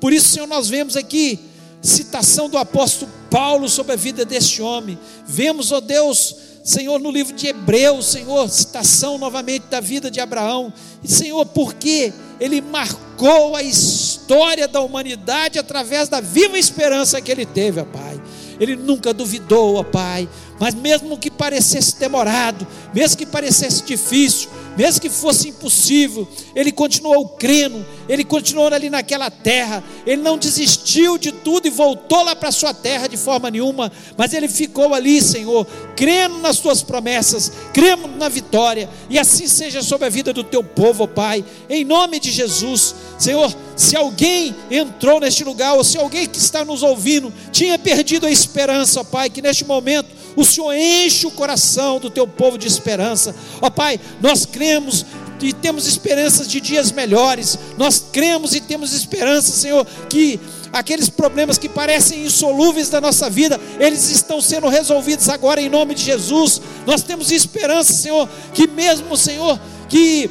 Por 0.00 0.14
isso, 0.14 0.30
Senhor, 0.30 0.46
nós 0.46 0.70
vemos 0.70 0.96
aqui 0.96 1.38
citação 1.82 2.48
do 2.48 2.56
apóstolo 2.56 3.12
Paulo 3.30 3.68
sobre 3.68 3.92
a 3.92 3.96
vida 3.96 4.24
deste 4.24 4.62
homem. 4.62 4.98
Vemos, 5.26 5.72
ó 5.72 5.80
Deus, 5.80 6.34
Senhor, 6.64 6.98
no 6.98 7.10
livro 7.10 7.34
de 7.34 7.48
Hebreus, 7.48 8.06
Senhor, 8.06 8.48
citação 8.48 9.18
novamente 9.18 9.66
da 9.66 9.80
vida 9.80 10.10
de 10.10 10.20
Abraão. 10.20 10.72
E, 11.04 11.08
Senhor, 11.08 11.44
porque 11.44 12.14
ele 12.42 12.60
marcou 12.60 13.54
a 13.54 13.62
história 13.62 14.66
da 14.66 14.80
humanidade 14.80 15.60
através 15.60 16.08
da 16.08 16.20
viva 16.20 16.58
esperança 16.58 17.20
que 17.20 17.30
ele 17.30 17.46
teve, 17.46 17.80
ó 17.80 17.84
Pai. 17.84 18.20
Ele 18.58 18.74
nunca 18.74 19.14
duvidou, 19.14 19.76
ó 19.76 19.84
Pai. 19.84 20.28
Mas 20.62 20.76
mesmo 20.76 21.18
que 21.18 21.28
parecesse 21.28 21.96
demorado, 21.98 22.64
mesmo 22.94 23.16
que 23.16 23.26
parecesse 23.26 23.82
difícil, 23.82 24.48
mesmo 24.76 25.00
que 25.00 25.10
fosse 25.10 25.48
impossível, 25.48 26.26
ele 26.54 26.70
continuou 26.70 27.30
crendo, 27.30 27.84
ele 28.08 28.22
continuou 28.22 28.68
ali 28.68 28.88
naquela 28.88 29.28
terra, 29.28 29.82
ele 30.06 30.22
não 30.22 30.38
desistiu 30.38 31.18
de 31.18 31.32
tudo 31.32 31.66
e 31.66 31.70
voltou 31.70 32.22
lá 32.22 32.36
para 32.36 32.50
a 32.50 32.52
sua 32.52 32.72
terra 32.72 33.08
de 33.08 33.16
forma 33.16 33.50
nenhuma, 33.50 33.90
mas 34.16 34.32
ele 34.32 34.46
ficou 34.46 34.94
ali, 34.94 35.20
Senhor, 35.20 35.66
crendo 35.96 36.38
nas 36.38 36.60
tuas 36.60 36.80
promessas, 36.80 37.50
crendo 37.74 38.06
na 38.06 38.28
vitória, 38.28 38.88
e 39.10 39.18
assim 39.18 39.48
seja 39.48 39.82
sobre 39.82 40.06
a 40.06 40.10
vida 40.10 40.32
do 40.32 40.44
teu 40.44 40.62
povo, 40.62 41.02
ó 41.02 41.06
Pai, 41.08 41.44
em 41.68 41.84
nome 41.84 42.20
de 42.20 42.30
Jesus, 42.30 42.94
Senhor. 43.18 43.52
Se 43.76 43.96
alguém 43.96 44.54
entrou 44.70 45.18
neste 45.18 45.42
lugar, 45.42 45.74
ou 45.74 45.82
se 45.82 45.98
alguém 45.98 46.28
que 46.28 46.38
está 46.38 46.64
nos 46.64 46.84
ouvindo 46.84 47.32
tinha 47.50 47.76
perdido 47.76 48.26
a 48.26 48.30
esperança, 48.30 49.00
ó 49.00 49.04
Pai, 49.04 49.28
que 49.28 49.42
neste 49.42 49.64
momento 49.64 50.21
o 50.36 50.44
Senhor 50.44 50.72
enche 50.74 51.26
o 51.26 51.30
coração 51.30 51.98
do 51.98 52.10
teu 52.10 52.26
povo 52.26 52.56
de 52.56 52.66
esperança. 52.66 53.34
Ó 53.60 53.70
Pai, 53.70 54.00
nós 54.20 54.46
cremos 54.46 55.04
e 55.40 55.52
temos 55.52 55.86
esperanças 55.86 56.48
de 56.48 56.60
dias 56.60 56.92
melhores. 56.92 57.58
Nós 57.76 58.04
cremos 58.12 58.54
e 58.54 58.60
temos 58.60 58.92
esperança, 58.92 59.52
Senhor, 59.52 59.86
que 60.08 60.38
aqueles 60.72 61.08
problemas 61.08 61.58
que 61.58 61.68
parecem 61.68 62.24
insolúveis 62.24 62.88
da 62.88 63.00
nossa 63.00 63.28
vida, 63.28 63.60
eles 63.78 64.10
estão 64.10 64.40
sendo 64.40 64.68
resolvidos 64.68 65.28
agora 65.28 65.60
em 65.60 65.68
nome 65.68 65.94
de 65.94 66.02
Jesus. 66.02 66.60
Nós 66.86 67.02
temos 67.02 67.30
esperança, 67.30 67.92
Senhor, 67.92 68.28
que 68.54 68.66
mesmo, 68.66 69.16
Senhor, 69.16 69.60
que 69.88 70.30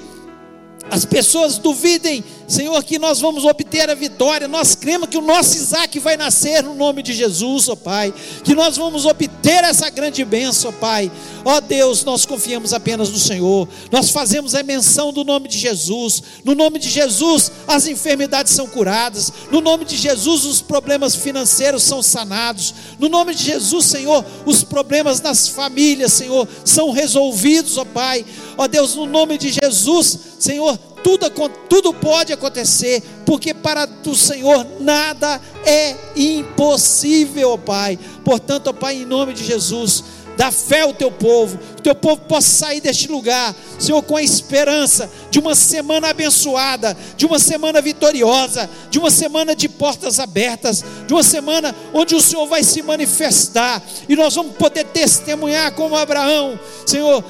as 0.92 1.06
pessoas 1.06 1.58
duvidem, 1.58 2.22
Senhor, 2.50 2.84
que 2.84 3.00
nós 3.00 3.22
vamos 3.22 3.46
obter 3.46 3.90
a 3.90 3.96
vitória. 3.96 4.46
Nós 4.46 4.76
cremos 4.76 5.08
que 5.08 5.18
o 5.18 5.22
nosso 5.22 5.56
Isaac 5.56 5.98
vai 6.00 6.18
nascer 6.18 6.62
no 6.62 6.76
nome 6.76 7.02
de 7.02 7.14
Jesus, 7.14 7.70
ó 7.70 7.78
Pai. 7.78 8.14
Que 8.44 8.54
nós 8.54 8.76
vamos 8.76 9.06
obter 9.06 9.64
essa 9.64 9.90
grande 9.90 10.26
bênção, 10.26 10.70
ó 10.70 10.74
Pai. 10.74 11.10
Ó 11.46 11.62
Deus, 11.62 12.04
nós 12.04 12.26
confiamos 12.26 12.74
apenas 12.74 13.10
no 13.10 13.18
Senhor. 13.18 13.70
Nós 13.90 14.10
fazemos 14.10 14.54
a 14.54 14.64
menção 14.64 15.14
do 15.14 15.24
nome 15.24 15.48
de 15.48 15.58
Jesus. 15.58 16.22
No 16.44 16.54
nome 16.54 16.78
de 16.78 16.90
Jesus, 16.90 17.50
as 17.66 17.88
enfermidades 17.88 18.52
são 18.52 18.68
curadas. 18.68 19.32
No 19.50 19.62
nome 19.62 19.86
de 19.86 19.96
Jesus, 19.96 20.44
os 20.44 20.62
problemas 20.62 21.16
financeiros 21.16 21.84
são 21.84 22.04
sanados. 22.04 22.74
No 23.00 23.08
nome 23.08 23.34
de 23.34 23.46
Jesus, 23.46 23.86
Senhor, 23.86 24.26
os 24.46 24.62
problemas 24.62 25.22
nas 25.22 25.48
famílias, 25.48 26.12
Senhor, 26.12 26.46
são 26.66 26.92
resolvidos, 26.92 27.78
ó 27.78 27.86
Pai. 27.86 28.26
Ó 28.62 28.68
Deus, 28.68 28.94
no 28.94 29.08
nome 29.08 29.40
de 29.40 29.50
Jesus, 29.50 30.20
Senhor, 30.38 30.78
tudo, 31.04 31.28
tudo 31.68 31.92
pode 31.96 32.32
acontecer, 32.32 33.02
porque 33.26 33.56
para 33.56 33.90
o 34.06 34.16
Senhor 34.16 34.68
nada 34.80 35.42
é 35.66 35.96
impossível, 36.16 37.54
ó 37.54 37.58
Pai. 37.58 37.98
Portanto, 38.24 38.68
ó 38.68 38.74
Pai, 38.74 38.98
em 38.98 39.06
nome 39.06 39.34
de 39.34 39.44
Jesus, 39.44 40.04
dá 40.38 40.52
fé 40.52 40.82
ao 40.82 40.94
teu 40.94 41.10
povo, 41.10 41.58
que 41.58 41.80
o 41.80 41.82
teu 41.82 41.96
povo 41.96 42.22
possa 42.22 42.50
sair 42.50 42.82
deste 42.82 43.08
lugar, 43.08 43.56
Senhor, 43.80 44.00
com 44.04 44.16
a 44.16 44.22
esperança 44.22 45.10
de 45.32 45.40
uma 45.40 45.56
semana 45.56 46.10
abençoada, 46.10 46.96
de 47.18 47.26
uma 47.26 47.40
semana 47.40 47.82
vitoriosa, 47.82 48.70
de 48.92 49.00
uma 49.00 49.10
semana 49.10 49.56
de 49.56 49.68
portas 49.68 50.20
abertas, 50.20 50.84
de 51.08 51.14
uma 51.14 51.24
semana 51.24 51.76
onde 51.96 52.14
o 52.14 52.22
Senhor 52.22 52.46
vai 52.46 52.62
se 52.62 52.84
manifestar 52.84 53.82
e 54.08 54.16
nós 54.16 54.36
vamos 54.36 54.56
poder 54.56 54.84
testemunhar 54.86 55.72
como 55.74 55.96
Abraão, 55.96 56.60
Senhor 56.86 57.24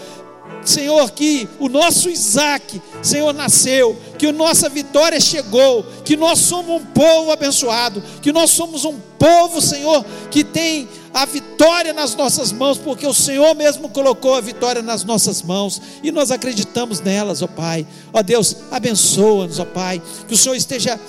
Senhor, 0.64 1.09
que 1.12 1.47
o 1.59 1.68
nosso 1.68 2.09
Isaac, 2.09 2.82
Senhor, 3.01 3.34
nasceu, 3.34 3.97
que 4.18 4.28
a 4.28 4.32
nossa 4.32 4.70
vitória 4.70 5.20
chegou, 5.20 5.84
que 6.05 6.16
nós 6.16 6.39
somos 6.39 6.82
um 6.82 6.86
povo 6.86 7.32
abençoado, 7.32 8.03
que 8.22 8.32
nós 8.32 8.51
somos 8.51 8.86
um 8.86 8.99
povo, 9.18 9.62
Senhor, 9.62 10.05
que 10.30 10.43
tem 10.43 10.88
a 11.14 11.26
vitória 11.26 11.93
nas 11.93 12.16
nossas 12.16 12.51
mãos, 12.51 12.78
porque 12.78 13.05
o 13.05 13.14
Senhor 13.14 13.55
mesmo 13.55 13.89
colocou 13.89 14.36
a 14.36 14.41
vitória 14.41 14.82
nas 14.82 15.03
nossas 15.03 15.41
mãos 15.41 15.82
e 16.01 16.12
nós 16.12 16.32
acreditamos 16.32 17.01
nelas, 17.01 17.41
ó 17.41 17.47
Pai. 17.47 17.86
Ó 18.14 18.22
Deus, 18.22 18.55
abençoa-nos, 18.72 19.59
ó 19.59 19.66
Pai, 19.66 20.01
que 20.28 20.34
o 20.34 20.38
Senhor 20.38 20.55
esteja, 20.55 20.99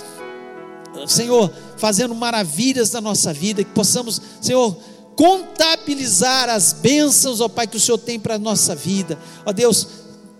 Senhor, 1.06 1.52
fazendo 1.76 2.14
maravilhas 2.14 2.90
na 2.92 3.00
nossa 3.00 3.32
vida, 3.32 3.62
que 3.62 3.70
possamos, 3.70 4.20
Senhor, 4.40 4.76
contabilizar 5.16 6.48
as 6.48 6.72
bênçãos, 6.72 7.40
ó 7.40 7.48
Pai, 7.48 7.66
que 7.66 7.76
o 7.76 7.80
Senhor 7.80 7.98
tem 7.98 8.18
para 8.18 8.34
a 8.34 8.38
nossa 8.38 8.74
vida. 8.74 9.18
Ó 9.44 9.52
Deus, 9.52 9.86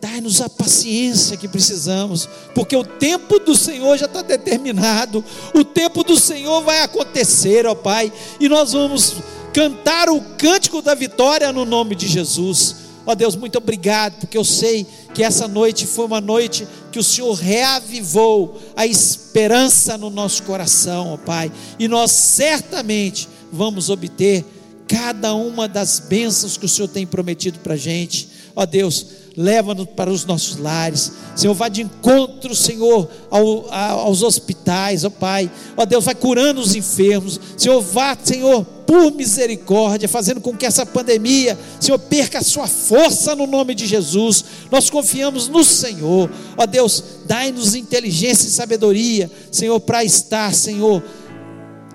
dai-nos 0.01 0.41
a 0.41 0.49
paciência 0.49 1.37
que 1.37 1.47
precisamos, 1.47 2.29
porque 2.55 2.75
o 2.75 2.85
tempo 2.85 3.39
do 3.39 3.55
Senhor 3.55 3.97
já 3.97 4.07
está 4.07 4.21
determinado, 4.21 5.25
o 5.55 5.65
tempo 5.65 6.03
do 6.03 6.19
Senhor 6.19 6.61
vai 6.63 6.81
acontecer, 6.83 7.67
ó 7.67 7.75
Pai, 7.75 8.13
e 8.41 8.49
nós 8.49 8.73
vamos 8.73 9.15
cantar 9.53 10.09
o 10.09 10.21
cântico 10.37 10.83
da 10.83 10.95
vitória 10.95 11.53
no 11.53 11.65
nome 11.65 11.95
de 11.95 12.09
Jesus. 12.09 12.77
Ó 13.07 13.15
Deus, 13.15 13.37
muito 13.37 13.59
obrigado, 13.59 14.19
porque 14.19 14.39
eu 14.39 14.45
sei 14.45 14.87
que 15.15 15.23
essa 15.23 15.47
noite 15.47 15.87
foi 15.87 16.07
uma 16.07 16.21
noite 16.21 16.67
que 16.91 16.99
o 16.99 17.05
Senhor 17.05 17.35
reavivou 17.35 18.61
a 18.77 18.87
esperança 18.87 19.97
no 19.97 20.11
nosso 20.11 20.43
coração, 20.43 21.15
ó 21.15 21.17
Pai, 21.17 21.53
e 21.79 21.87
nós 21.87 22.11
certamente 22.11 23.29
vamos 23.53 23.89
obter 23.89 24.45
cada 24.93 25.35
uma 25.35 25.67
das 25.67 26.01
bênçãos 26.01 26.59
que 26.59 26.67
o 26.67 26.69
Senhor 26.69 26.87
tem 26.87 27.07
prometido 27.07 27.59
para 27.61 27.73
a 27.73 27.79
gente. 27.79 28.29
Ó 28.55 28.67
Deus, 28.67 29.07
leva-nos 29.35 29.87
para 29.87 30.11
os 30.11 30.27
nossos 30.27 30.59
lares. 30.59 31.13
Senhor, 31.35 31.55
vá 31.55 31.71
de 31.71 31.81
encontro, 31.81 32.55
Senhor, 32.55 33.09
ao, 33.31 33.73
aos 33.73 34.23
hospitais, 34.23 35.03
ó 35.03 35.09
Pai. 35.09 35.51
Ó 35.79 35.87
Deus, 35.87 36.05
vai 36.05 36.15
curando 36.15 36.61
os 36.61 36.75
enfermos. 36.75 37.41
Senhor, 37.57 37.81
vá, 37.81 38.15
Senhor, 38.23 38.67
por 38.87 39.11
misericórdia, 39.13 40.11
fazendo 40.11 40.43
com 40.43 40.55
que 40.55 40.67
essa 40.67 40.85
pandemia, 40.85 41.59
Senhor, 41.81 41.99
perca 41.99 42.41
a 42.41 42.45
sua 42.45 42.67
força 42.67 43.35
no 43.35 43.47
nome 43.47 43.75
de 43.75 43.87
Jesus. 43.87 44.45
Nós 44.71 44.91
confiamos 44.91 45.49
no 45.49 45.65
Senhor. 45.65 46.31
Ó 46.55 46.67
Deus, 46.67 47.03
dai-nos 47.25 47.75
inteligência 47.75 48.47
e 48.47 48.51
sabedoria, 48.51 49.31
Senhor, 49.51 49.81
para 49.81 50.05
estar, 50.05 50.53
Senhor, 50.53 51.03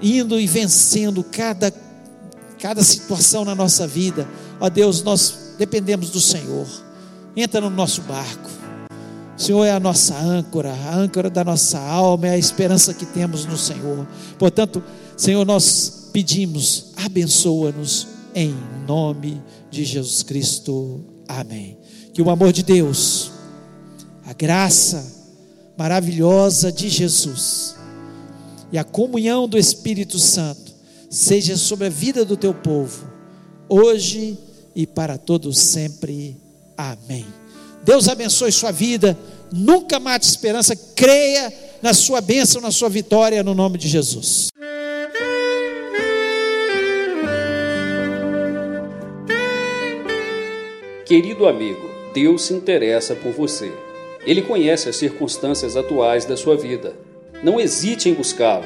indo 0.01 0.39
e 0.39 0.47
vencendo 0.47 1.23
cada, 1.23 1.71
cada 2.59 2.83
situação 2.83 3.45
na 3.45 3.55
nossa 3.55 3.87
vida. 3.87 4.27
Ó 4.59 4.69
Deus, 4.69 5.03
nós 5.03 5.55
dependemos 5.57 6.09
do 6.09 6.19
Senhor 6.19 6.67
entra 7.41 7.61
no 7.61 7.69
nosso 7.69 8.01
barco. 8.01 8.49
O 9.37 9.41
Senhor 9.41 9.63
é 9.63 9.71
a 9.71 9.79
nossa 9.79 10.17
âncora, 10.17 10.73
a 10.73 10.95
âncora 10.95 11.29
da 11.29 11.43
nossa 11.43 11.79
alma, 11.79 12.27
é 12.27 12.31
a 12.31 12.37
esperança 12.37 12.93
que 12.93 13.05
temos 13.05 13.45
no 13.45 13.57
Senhor. 13.57 14.07
Portanto, 14.39 14.83
Senhor, 15.15 15.45
nós 15.45 16.09
pedimos, 16.11 16.93
abençoa-nos 16.95 18.07
em 18.33 18.55
nome 18.87 19.41
de 19.69 19.85
Jesus 19.85 20.23
Cristo. 20.23 21.01
Amém. 21.27 21.77
Que 22.13 22.21
o 22.21 22.31
amor 22.31 22.51
de 22.51 22.63
Deus, 22.63 23.31
a 24.25 24.33
graça 24.33 25.15
maravilhosa 25.77 26.71
de 26.71 26.89
Jesus 26.89 27.75
e 28.71 28.77
a 28.77 28.83
comunhão 28.83 29.47
do 29.47 29.57
Espírito 29.57 30.17
Santo 30.17 30.66
seja 31.09 31.55
sobre 31.57 31.87
a 31.87 31.89
vida 31.89 32.25
do 32.25 32.35
teu 32.35 32.53
povo, 32.53 33.07
hoje 33.69 34.37
e 34.75 34.85
para 34.85 35.17
todos 35.17 35.57
sempre. 35.59 36.37
Amém. 36.77 37.25
Deus 37.83 38.07
abençoe 38.07 38.51
sua 38.51 38.71
vida. 38.71 39.17
Nunca 39.51 39.99
mate 39.99 40.27
esperança. 40.27 40.75
Creia 40.75 41.51
na 41.81 41.93
sua 41.93 42.21
bênção, 42.21 42.61
na 42.61 42.71
sua 42.71 42.89
vitória, 42.89 43.43
no 43.43 43.53
nome 43.53 43.77
de 43.77 43.87
Jesus. 43.87 44.49
Querido 51.05 51.47
amigo, 51.47 51.89
Deus 52.13 52.41
se 52.43 52.53
interessa 52.53 53.15
por 53.15 53.31
você. 53.31 53.71
Ele 54.25 54.41
conhece 54.41 54.89
as 54.89 54.97
circunstâncias 54.97 55.77
atuais 55.77 56.25
da 56.25 56.35
sua 56.35 56.57
vida. 56.57 56.93
Não 57.41 57.59
hesite 57.59 58.09
em 58.09 58.13
buscá-lo. 58.13 58.65